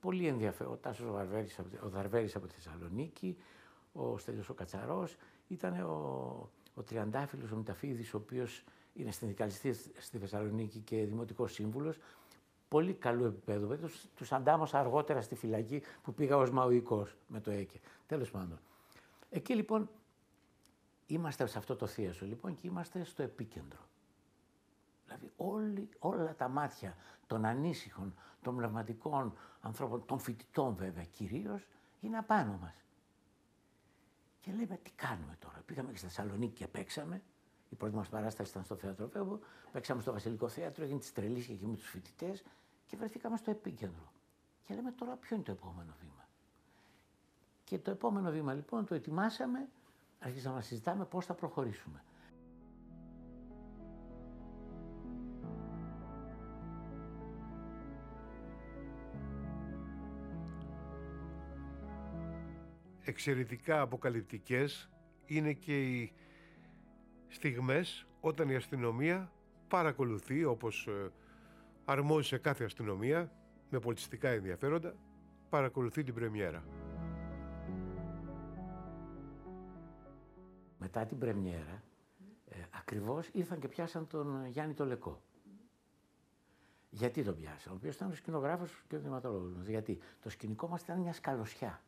πολύ 0.00 0.26
ενδιαφέρον. 0.26 0.72
Ο 0.72 0.76
Τάσος 0.76 1.10
Βαρβέρης, 1.10 1.58
ο 1.84 1.88
Δαρβέρης 1.88 2.36
από 2.36 2.46
τη 2.46 2.54
Θεσσαλονίκη, 2.54 3.36
ο 3.92 4.18
Στέλιος 4.18 4.48
ο 4.48 4.54
Κατσαρός, 4.54 5.16
ήταν 5.48 5.80
ο, 5.80 6.50
ο 6.74 6.82
Τριαντάφυλλος, 6.82 7.50
ο 7.50 7.56
Μηταφίδης, 7.56 8.14
ο 8.14 8.16
οποίος 8.16 8.64
είναι 8.94 9.10
συνδικαλιστής 9.10 9.90
στη 9.98 10.18
Θεσσαλονίκη 10.18 10.78
και 10.78 11.04
δημοτικός 11.04 11.52
σύμβουλος, 11.52 11.98
πολύ 12.68 12.92
καλού 12.92 13.24
επίπεδου. 13.24 13.78
Τους, 13.78 14.06
τους 14.16 14.32
αντάμωσα 14.32 14.78
αργότερα 14.78 15.22
στη 15.22 15.34
φυλακή 15.34 15.82
που 16.02 16.14
πήγα 16.14 16.36
ως 16.36 16.50
μαουικός 16.50 17.16
με 17.26 17.40
το 17.40 17.50
ΕΚΕ. 17.50 17.80
Τέλος 18.06 18.30
πάντων. 18.30 18.58
Εκεί 19.30 19.54
λοιπόν 19.54 19.88
Είμαστε 21.06 21.46
σε 21.46 21.58
αυτό 21.58 21.76
το 21.76 21.86
θίασο 21.86 22.26
λοιπόν 22.26 22.54
και 22.54 22.66
είμαστε 22.66 23.04
στο 23.04 23.22
επίκεντρο. 23.22 23.78
Δηλαδή 25.36 25.64
όλοι, 25.64 25.88
όλα 25.98 26.34
τα 26.34 26.48
μάτια 26.48 26.96
των 27.26 27.44
ανήσυχων, 27.44 28.14
των 28.42 28.56
πνευματικών 28.56 29.36
ανθρώπων, 29.60 30.04
των 30.06 30.18
φοιτητών 30.18 30.74
βέβαια 30.74 31.04
κυρίως, 31.04 31.66
είναι 32.00 32.18
απάνω 32.18 32.58
μας. 32.60 32.84
Και 34.40 34.52
λέμε 34.52 34.76
τι 34.82 34.90
κάνουμε 34.90 35.36
τώρα. 35.38 35.62
Πήγαμε 35.66 35.90
και 35.90 35.96
στη 35.96 36.06
Θεσσαλονίκη 36.06 36.54
και 36.54 36.68
παίξαμε. 36.68 37.22
Η 37.68 37.74
πρώτη 37.74 37.94
μας 37.94 38.08
παράσταση 38.08 38.50
ήταν 38.50 38.64
στο 38.64 38.76
Θέατρο 38.76 39.08
Φεύγο. 39.08 39.38
Παίξαμε 39.72 40.00
στο 40.00 40.12
Βασιλικό 40.12 40.48
Θέατρο, 40.48 40.84
έγινε 40.84 40.98
τη 40.98 41.12
τρελή 41.12 41.44
και 41.44 41.52
εκεί 41.52 41.66
με 41.66 41.74
τους 41.76 41.88
φοιτητές 41.88 42.44
και 42.86 42.96
βρεθήκαμε 42.96 43.36
στο 43.36 43.50
επίκεντρο. 43.50 44.12
Και 44.64 44.74
λέμε 44.74 44.92
τώρα 44.92 45.16
ποιο 45.16 45.36
είναι 45.36 45.44
το 45.44 45.52
επόμενο 45.52 45.94
βήμα; 46.00 46.28
Και 47.64 47.78
το 47.78 47.90
επόμενο 47.90 48.30
βήμα 48.30 48.54
λοιπόν 48.54 48.86
το 48.86 48.94
ετοιμάσαμε 48.94 49.68
αρχίσαμε 50.18 50.56
να 50.56 50.62
συζητάμε 50.62 51.04
πώς 51.04 51.26
θα 51.26 51.34
προχωρήσουμε. 51.34 52.04
Εξαιρετικά 63.06 63.80
αποκαλυπτικές 63.80 64.90
είναι 65.26 65.52
και 65.52 65.82
οι 65.82 66.12
στιγμές 67.28 68.06
όταν 68.20 68.48
η 68.48 68.54
αστυνομία 68.54 69.32
παρακολουθεί 69.68 70.44
όπως 70.44 70.86
ε, 70.86 71.12
αρμόζει 71.84 72.28
σε 72.28 72.38
κάθε 72.38 72.64
αστυνομία 72.64 73.32
με 73.70 73.78
πολιτιστικά 73.78 74.28
ενδιαφέροντα 74.28 74.94
παρακολουθεί 75.48 76.02
την 76.02 76.14
πρεμιέρα. 76.14 76.64
μετά 80.86 81.04
την 81.08 81.18
πρεμιέρα, 81.18 81.82
ακριβώς 82.70 83.28
ήρθαν 83.32 83.58
και 83.58 83.68
πιάσαν 83.68 84.06
τον 84.06 84.46
Γιάννη 84.46 84.74
Τολεκό. 84.74 85.22
Γιατί 86.90 87.22
τον 87.22 87.36
πιάσαν, 87.36 87.72
ο 87.72 87.74
οποίος 87.76 87.94
ήταν 87.94 88.10
ο 88.10 88.14
σκηνογράφος 88.14 88.82
και 88.88 88.96
ο 88.96 88.98
δημοτολόγο 88.98 89.52
μας. 89.56 89.66
Γιατί 89.66 89.98
το 90.22 90.30
σκηνικό 90.30 90.68
μας 90.68 90.82
ήταν 90.82 91.00
μια 91.00 91.12
σκαλωσιά. 91.12 91.82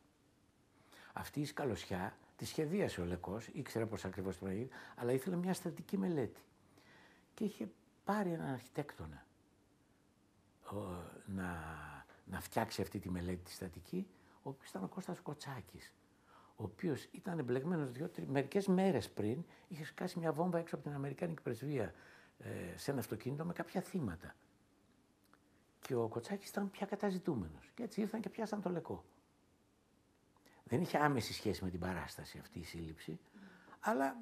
Αυτή 1.13 1.39
η 1.39 1.45
σκαλωσιά 1.45 2.17
τη 2.35 2.45
σχεδίασε 2.45 3.01
ο 3.01 3.05
Λεκός, 3.05 3.47
ήξερε 3.47 3.85
πώς 3.85 4.05
ακριβώς 4.05 4.37
το 4.37 4.49
γίνει, 4.49 4.69
αλλά 4.95 5.11
ήθελε 5.11 5.35
μια 5.35 5.53
στατική 5.53 5.97
μελέτη. 5.97 6.41
Και 7.33 7.43
είχε 7.43 7.69
πάρει 8.03 8.31
έναν 8.31 8.47
αρχιτέκτονα 8.47 9.25
να, 11.25 11.53
να 12.25 12.39
φτιάξει 12.41 12.81
αυτή 12.81 12.99
τη 12.99 13.09
μελέτη 13.09 13.43
τη 13.43 13.51
στατική, 13.51 14.07
ο 14.43 14.49
οποίος 14.49 14.69
ήταν 14.69 14.83
ο 14.83 14.87
Κώστας 14.87 15.19
Κοτσάκης, 15.19 15.93
ο 16.55 16.63
οποίος 16.63 17.07
ήταν 17.11 17.39
εμπλεγμένος 17.39 17.91
μερικές 18.27 18.67
μέρες 18.67 19.09
πριν, 19.09 19.43
είχε 19.67 19.85
σκάσει 19.85 20.19
μια 20.19 20.31
βόμβα 20.31 20.59
έξω 20.59 20.75
από 20.75 20.83
την 20.83 20.93
Αμερικάνικη 20.93 21.41
πρεσβεία 21.41 21.93
ε, 22.39 22.77
σε 22.77 22.91
ένα 22.91 22.99
αυτοκίνητο 22.99 23.45
με 23.45 23.53
κάποια 23.53 23.81
θύματα. 23.81 24.35
Και 25.79 25.95
ο 25.95 26.07
Κοτσάκης 26.07 26.49
ήταν 26.49 26.71
πια 26.71 26.85
καταζητούμενος. 26.85 27.71
Και 27.73 27.83
έτσι 27.83 28.01
ήρθαν 28.01 28.21
και 28.21 28.29
πιάσαν 28.29 28.61
το 28.61 28.69
λεκό. 28.69 29.03
Δεν 30.69 30.81
είχε 30.81 30.97
άμεση 30.97 31.33
σχέση 31.33 31.63
με 31.63 31.69
την 31.69 31.79
παράσταση 31.79 32.37
αυτή 32.39 32.59
η 32.59 32.63
σύλληψη, 32.63 33.19
αλλά 33.79 34.17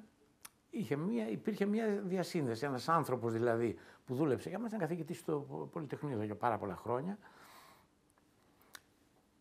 είχε 0.70 0.96
μια, 0.96 1.28
υπήρχε 1.28 1.64
μια 1.64 1.86
διασύνδεση. 1.86 2.64
Ένας 2.64 2.88
άνθρωπος 2.88 3.32
δηλαδή 3.32 3.78
που 4.06 4.14
δούλεψε 4.14 4.48
για 4.48 4.58
μας, 4.58 4.68
ήταν 4.68 4.80
καθηγητής 4.80 5.18
στο 5.18 5.68
Πολυτεχνείο 5.72 6.22
για 6.22 6.36
πάρα 6.36 6.58
πολλά 6.58 6.76
χρόνια. 6.76 7.18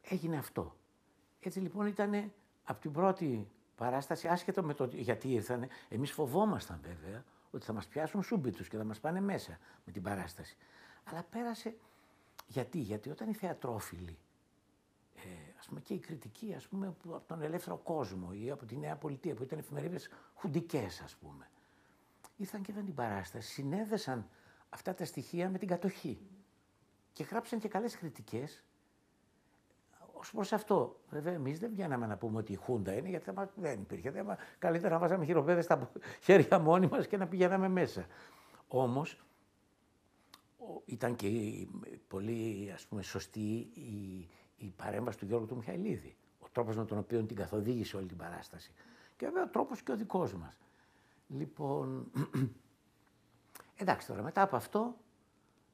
Έγινε 0.02 0.38
αυτό. 0.38 0.76
Έτσι 1.40 1.60
λοιπόν 1.60 1.86
ήταν 1.86 2.32
από 2.64 2.82
την 2.82 2.92
πρώτη 2.92 3.48
παράσταση, 3.76 4.28
άσχετο 4.28 4.64
με 4.64 4.74
το 4.74 4.90
γιατί 4.94 5.32
ήρθαν, 5.32 5.68
εμείς 5.90 6.12
φοβόμασταν 6.12 6.80
βέβαια 6.84 7.24
ότι 7.52 7.66
θα 7.66 7.74
μας 7.74 7.88
πιάσουν 7.88 8.24
σούμπιτου 8.24 8.64
και 8.64 8.78
θα 8.78 8.84
μας 8.84 9.00
πάνε 9.00 9.22
μέσα 9.22 9.58
με 9.86 9.92
την 9.92 10.02
παράσταση. 10.02 10.58
Αλλά 11.04 11.24
πέρασε. 11.30 11.76
Γιατί, 12.48 12.80
γιατί 12.80 13.10
όταν 13.10 13.30
οι 13.30 13.34
θεατρόφιλοι 13.34 14.10
ε, 14.10 14.14
ας 14.14 14.27
πούμε, 15.68 15.80
και 15.80 15.94
η 15.94 16.00
κριτική 16.00 16.54
ας 16.54 16.68
πούμε, 16.68 16.88
από 16.88 17.22
τον 17.28 17.42
ελεύθερο 17.42 17.78
κόσμο 17.78 18.30
ή 18.34 18.52
από 18.52 18.66
τη 18.66 18.78
Νέα 18.78 18.96
Πολιτεία 18.96 19.34
που 19.34 19.44
ήταν 19.44 19.60
εφημερίδες 19.60 20.10
χουντικές 20.36 21.02
ας 21.02 21.16
πούμε. 21.16 21.50
Ήρθαν 22.38 22.62
και 22.62 22.72
είδαν 22.72 22.86
την 22.86 22.94
παράσταση, 22.94 23.52
συνέδεσαν 23.52 24.30
αυτά 24.70 24.94
τα 24.94 25.06
στοιχεία 25.06 25.50
με 25.50 25.58
την 25.58 25.68
κατοχή 25.68 26.20
και 27.14 27.24
γράψαν 27.24 27.60
και 27.60 27.68
καλές 27.68 27.98
κριτικές 27.98 28.64
Ω 30.18 30.20
προς 30.32 30.54
αυτό, 30.54 31.00
βέβαια, 31.10 31.34
εμείς 31.34 31.60
δεν 31.60 31.70
βγαίναμε 31.70 32.06
να 32.06 32.18
πούμε 32.18 32.38
ότι 32.38 32.52
η 32.52 32.56
Χούντα 32.56 32.94
είναι, 32.94 33.10
γιατί 33.10 33.32
δεν 33.56 33.80
υπήρχε 33.82 34.12
θέμα. 34.12 34.38
Καλύτερα 34.60 34.94
να 34.94 35.00
βάζαμε 35.00 35.26
χειροπέδες 35.26 35.64
στα 35.64 35.92
χέρια 36.26 36.60
μόνοι 36.60 36.88
μας 36.88 37.08
και 37.08 37.18
να 37.18 37.28
πηγαίναμε 37.28 37.68
μέσα. 37.68 38.06
Όμως, 38.68 39.22
ήταν 40.86 41.16
και 41.16 41.30
πολύ 42.08 42.72
ας 42.74 42.86
πούμε, 42.86 43.02
σωστή 43.02 43.70
η, 43.74 44.28
η 44.58 44.74
παρέμβαση 44.76 45.18
του 45.18 45.26
Γιώργου 45.26 45.46
του 45.46 45.56
Μιχαηλίδη. 45.56 46.16
Ο 46.40 46.48
τρόπος 46.52 46.76
με 46.76 46.86
τον 46.86 46.98
οποίο 46.98 47.24
την 47.24 47.36
καθοδήγησε 47.36 47.98
όλη 47.98 48.08
την 48.08 48.18
παράσταση. 48.18 48.72
Και 49.18 49.26
βέβαια 49.26 49.44
ο 49.44 49.48
τρόπος 49.48 49.82
και 49.82 49.92
ο 49.92 49.96
δικός 49.96 50.34
μας. 50.34 50.58
Λοιπόν, 51.28 52.12
εντάξει 53.82 54.08
τώρα, 54.08 54.22
μετά 54.22 54.42
από 54.42 54.56
αυτό, 54.56 54.96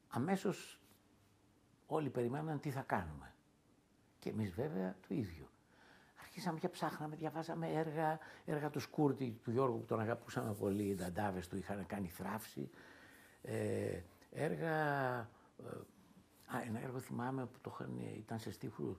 αμέσως 0.10 0.80
όλοι 1.88 2.10
περιμέναν 2.10 2.60
τι 2.60 2.70
θα 2.70 2.82
κάνουμε. 2.82 3.34
Και 4.20 4.30
εμείς 4.30 4.52
βέβαια 4.52 4.96
το 5.08 5.16
ίδιο. 5.16 5.48
Αρχίσαμε 6.22 6.60
και 6.60 6.70
ψάχναμε, 6.70 7.16
διαβάζαμε 7.16 7.68
έργα, 7.68 8.20
έργα 8.46 8.70
του 8.70 8.80
Σκούρτη, 8.80 9.40
του 9.44 9.52
Γιώργου 9.52 9.80
που 9.80 9.86
τον 9.86 10.00
αγαπούσαμε 10.00 10.54
πολύ, 10.54 10.84
οι 10.84 10.96
νταντάβες 10.96 11.48
του 11.48 11.58
είχαν 11.58 11.86
κάνει 11.86 12.08
θράψη. 12.08 12.70
Ε, 13.42 14.02
έργα 14.32 15.18
ε, 15.20 15.78
Α, 16.48 16.62
ένα 16.68 16.80
έργο 16.80 17.00
θυμάμαι 17.00 17.46
που 17.46 17.60
το 17.62 17.72
είχαν, 17.74 18.00
ήταν 18.18 18.40
σε 18.40 18.52
στίχους, 18.52 18.98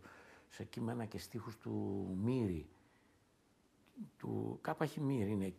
σε 0.49 0.65
κείμενα 0.65 1.05
και 1.05 1.19
στίχους 1.19 1.57
του 1.57 2.07
Μύρη. 2.23 2.69
Του 4.19 4.59
Κάπαχη 4.61 5.01
Μύρη 5.01 5.31
είναι, 5.31 5.55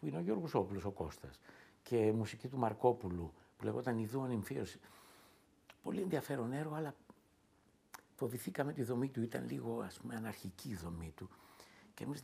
που 0.00 0.06
είναι 0.06 0.16
ο 0.16 0.20
Γιώργος 0.20 0.54
Όπουλος, 0.54 0.84
ο 0.84 0.90
Κώστας. 0.90 1.40
Και 1.82 2.12
μουσική 2.12 2.48
του 2.48 2.58
Μαρκόπουλου, 2.58 3.32
που 3.56 3.64
λεγόταν 3.64 3.98
«Ιδού 3.98 4.22
Ανυμφίωση». 4.22 4.80
Πολύ 5.82 6.00
ενδιαφέρον 6.00 6.52
έργο, 6.52 6.74
αλλά 6.74 6.94
φοβηθήκαμε 8.14 8.72
τη 8.72 8.82
δομή 8.82 9.08
του, 9.08 9.22
ήταν 9.22 9.46
λίγο 9.48 9.80
ας 9.80 9.98
πούμε 9.98 10.16
αναρχική 10.16 10.68
η 10.68 10.74
δομή 10.74 11.12
του. 11.16 11.28
Και 11.94 12.04
εμείς 12.04 12.22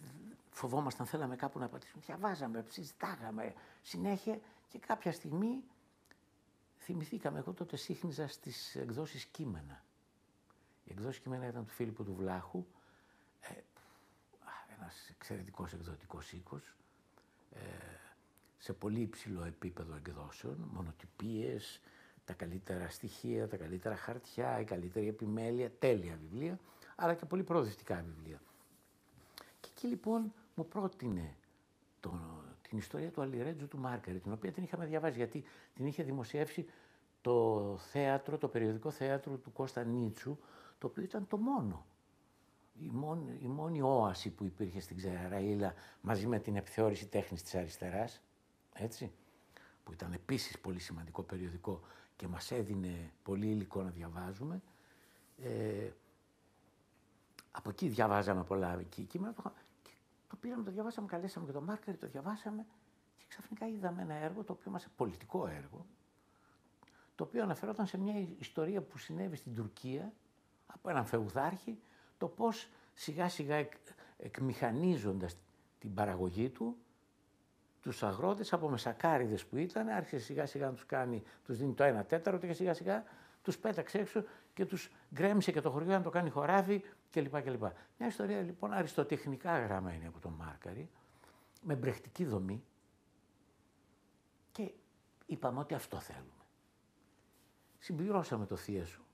φοβόμασταν, 0.50 1.06
θέλαμε 1.06 1.36
κάπου 1.36 1.58
να 1.58 1.68
πατήσουμε. 1.68 2.02
Διαβάζαμε, 2.06 2.64
συζητάγαμε 2.68 3.54
συνέχεια 3.82 4.38
και 4.68 4.78
κάποια 4.78 5.12
στιγμή 5.12 5.62
θυμηθήκαμε, 6.84 7.38
εγώ 7.38 7.52
τότε 7.52 7.76
σύχνιζα 7.76 8.28
στις 8.28 8.76
εκδόσεις 8.76 9.24
κείμενα. 9.24 9.84
Η 10.84 10.92
εκδόση 10.92 11.20
κείμενα 11.20 11.46
ήταν 11.46 11.66
του 11.66 11.72
Φίλιππου 11.72 12.04
του 12.04 12.14
Βλάχου, 12.14 12.66
ε, 13.40 13.54
ένας 14.76 15.08
εξαιρετικός 15.10 15.72
εκδοτικός 15.72 16.32
οίκος, 16.32 16.74
ε, 17.50 17.60
σε 18.58 18.72
πολύ 18.72 19.00
υψηλό 19.00 19.44
επίπεδο 19.44 19.94
εκδόσεων, 19.94 20.68
μονοτυπίες, 20.72 21.80
τα 22.24 22.32
καλύτερα 22.32 22.88
στοιχεία, 22.88 23.48
τα 23.48 23.56
καλύτερα 23.56 23.96
χαρτιά, 23.96 24.60
η 24.60 24.64
καλύτερη 24.64 25.08
επιμέλεια, 25.08 25.70
τέλεια 25.78 26.16
βιβλία, 26.16 26.58
αλλά 26.96 27.14
και 27.14 27.24
πολύ 27.24 27.42
προοδευτικά 27.42 28.04
βιβλία. 28.06 28.40
Και 29.60 29.68
εκεί 29.74 29.86
λοιπόν 29.86 30.32
μου 30.54 30.68
πρότεινε 30.68 31.36
τον, 32.00 32.33
την 32.74 32.82
ιστορία 32.82 33.10
του 33.10 33.22
Αλιρέτζου 33.22 33.68
του 33.68 33.78
Μάρκερ, 33.78 34.20
την 34.20 34.32
οποία 34.32 34.52
την 34.52 34.62
είχαμε 34.62 34.86
διαβάσει 34.86 35.16
γιατί 35.16 35.44
την 35.74 35.86
είχε 35.86 36.02
δημοσιεύσει 36.02 36.66
το 37.20 37.76
θέατρο, 37.78 38.38
το 38.38 38.48
περιοδικό 38.48 38.90
θέατρο 38.90 39.36
του 39.36 39.52
Κώστα 39.52 39.84
Νίτσου, 39.84 40.38
το 40.78 40.86
οποίο 40.86 41.02
ήταν 41.02 41.26
το 41.26 41.36
μόνο. 41.36 41.86
Η 42.80 42.90
μόνη, 42.92 43.38
η 43.42 43.46
μόνη 43.46 43.82
όαση 43.82 44.30
που 44.30 44.44
υπήρχε 44.44 44.80
στην 44.80 44.96
Ξεραΐλα 44.96 45.74
μαζί 46.00 46.26
με 46.26 46.38
την 46.38 46.56
επιθεώρηση 46.56 47.06
τέχνης 47.06 47.42
της 47.42 47.54
αριστεράς, 47.54 48.20
έτσι, 48.72 49.12
που 49.84 49.92
ήταν 49.92 50.12
επίσης 50.12 50.58
πολύ 50.58 50.78
σημαντικό 50.78 51.22
περιοδικό 51.22 51.80
και 52.16 52.26
μας 52.28 52.50
έδινε 52.50 53.12
πολύ 53.22 53.46
υλικό 53.46 53.82
να 53.82 53.90
διαβάζουμε. 53.90 54.62
Ε, 55.42 55.90
από 57.50 57.70
εκεί 57.70 57.88
διαβάζαμε 57.88 58.44
πολλά 58.44 58.82
κείμενα 59.08 59.34
το 60.34 60.40
πήραμε, 60.40 60.64
το 60.64 60.70
διαβάσαμε, 60.70 61.06
καλέσαμε 61.06 61.46
και 61.46 61.52
τον 61.52 61.64
Μάρκερ, 61.64 61.98
το 61.98 62.06
διαβάσαμε 62.06 62.66
και 63.16 63.24
ξαφνικά 63.28 63.66
είδαμε 63.66 64.02
ένα 64.02 64.14
έργο 64.14 64.44
το 64.44 64.52
οποίο 64.52 64.70
μας 64.70 64.88
πολιτικό 64.96 65.46
έργο, 65.46 65.86
το 67.14 67.24
οποίο 67.24 67.42
αναφερόταν 67.42 67.86
σε 67.86 67.98
μια 67.98 68.14
ιστορία 68.38 68.82
που 68.82 68.98
συνέβη 68.98 69.36
στην 69.36 69.54
Τουρκία 69.54 70.12
από 70.66 70.90
έναν 70.90 71.06
φεουδάρχη, 71.06 71.78
το 72.18 72.28
πώς 72.28 72.68
σιγά 72.94 73.28
σιγά 73.28 73.54
εκ, 73.54 73.72
εκμηχανίζοντας 74.16 75.36
την 75.78 75.94
παραγωγή 75.94 76.50
του, 76.50 76.76
τους 77.80 78.02
αγρότες 78.02 78.52
από 78.52 78.68
μεσακάριδες 78.68 79.46
που 79.46 79.56
ήταν, 79.56 79.88
άρχισε 79.88 80.18
σιγά 80.18 80.46
σιγά 80.46 80.66
να 80.66 80.72
τους 80.72 80.86
κάνει, 80.86 81.22
τους 81.44 81.58
δίνει 81.58 81.74
το 81.74 81.84
ένα 81.84 82.04
τέταρτο 82.04 82.46
και 82.46 82.52
σιγά 82.52 82.74
σιγά 82.74 83.04
τους 83.42 83.58
πέταξε 83.58 83.98
έξω 83.98 84.24
και 84.54 84.66
τους 84.66 84.90
γκρέμισε 85.14 85.52
και 85.52 85.60
το 85.60 85.70
χωριό 85.70 85.92
να 85.92 86.02
το 86.02 86.10
κάνει 86.10 86.30
χωράφι 86.30 86.82
κλπ. 87.14 87.42
κλπ. 87.42 87.62
Μια 87.98 88.08
ιστορία 88.08 88.40
λοιπόν 88.40 88.72
αριστοτεχνικά 88.72 89.58
γραμμένη 89.58 90.06
από 90.06 90.20
τον 90.20 90.32
Μάρκαρη, 90.32 90.90
με 91.62 91.74
μπρεχτική 91.74 92.24
δομή 92.24 92.64
και 94.52 94.72
είπαμε 95.26 95.58
ότι 95.58 95.74
αυτό 95.74 96.00
θέλουμε. 96.00 96.28
Συμπληρώσαμε 97.78 98.46
το 98.46 98.56
θεία 98.56 98.84
σου. 98.84 99.04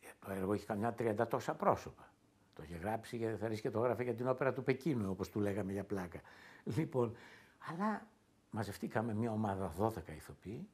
Ε, 0.00 0.08
το 0.24 0.30
έργο 0.30 0.52
έχει 0.52 0.66
καμιά 0.66 0.92
τριάντα 0.92 1.26
τόσα 1.26 1.54
πρόσωπα. 1.54 2.10
Το 2.54 2.62
είχε 2.62 2.76
γράψει 2.76 3.18
και 3.18 3.36
θα 3.36 3.48
και 3.48 3.70
το 3.70 3.80
γράφει 3.80 4.04
για 4.04 4.14
την 4.14 4.28
όπερα 4.28 4.52
του 4.52 4.62
Πεκίνου, 4.62 5.10
όπως 5.10 5.28
του 5.28 5.40
λέγαμε 5.40 5.72
για 5.72 5.84
πλάκα. 5.84 6.20
Λοιπόν, 6.64 7.16
αλλά 7.58 8.06
μαζευτήκαμε 8.50 9.14
μια 9.14 9.30
ομάδα 9.30 9.74
12 9.78 10.08
ηθοποιοί 10.08 10.68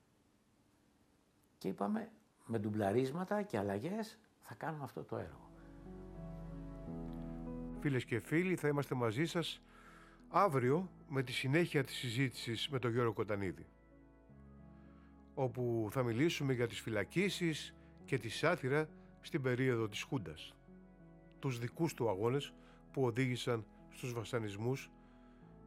και 1.58 1.68
είπαμε 1.68 2.10
με 2.46 2.58
ντουμπλαρίσματα 2.58 3.42
και 3.42 3.58
αλλαγές 3.58 4.18
θα 4.40 4.54
κάνουμε 4.54 4.84
αυτό 4.84 5.04
το 5.04 5.16
έργο. 5.16 5.47
Φίλες 7.80 8.04
και 8.04 8.20
φίλοι, 8.20 8.56
θα 8.56 8.68
είμαστε 8.68 8.94
μαζί 8.94 9.26
σας 9.26 9.62
αύριο 10.28 10.90
με 11.08 11.22
τη 11.22 11.32
συνέχεια 11.32 11.84
της 11.84 11.96
συζήτησης 11.96 12.68
με 12.68 12.78
τον 12.78 12.90
Γιώργο 12.90 13.12
Κοντανίδη 13.12 13.66
όπου 15.40 15.88
θα 15.90 16.02
μιλήσουμε 16.02 16.52
για 16.52 16.66
τις 16.66 16.80
φυλακίσεις 16.80 17.74
και 18.04 18.18
τη 18.18 18.28
σάτυρα 18.28 18.88
στην 19.20 19.42
περίοδο 19.42 19.88
της 19.88 20.02
Χούντας. 20.02 20.54
Τους 21.38 21.58
δικούς 21.58 21.94
του 21.94 22.08
αγώνες 22.08 22.54
που 22.92 23.04
οδήγησαν 23.04 23.66
στους 23.90 24.12
βασανισμούς, 24.12 24.90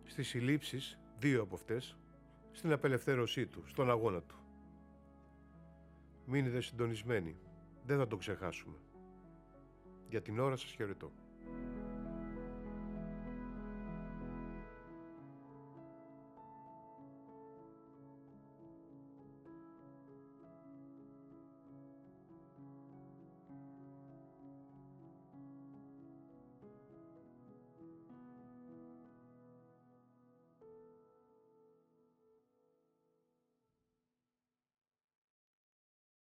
στις 0.04 0.28
συλλήψεις, 0.28 1.00
δύο 1.20 1.42
από 1.42 1.56
αυτές, 1.56 1.98
στην 2.52 2.72
απελευθέρωσή 2.72 3.46
του, 3.46 3.64
στον 3.68 3.90
αγώνα 3.90 4.22
του. 4.22 4.36
Μείνετε 6.26 6.62
συντονισμένοι. 6.62 7.36
Δεν 7.86 7.98
θα 7.98 8.08
το 8.08 8.18
ξεχάσουμε. 8.18 8.78
Για 10.10 10.22
την 10.22 10.40
ώρα 10.40 10.56
σας 10.56 10.72
χαιρετώ. 10.72 11.12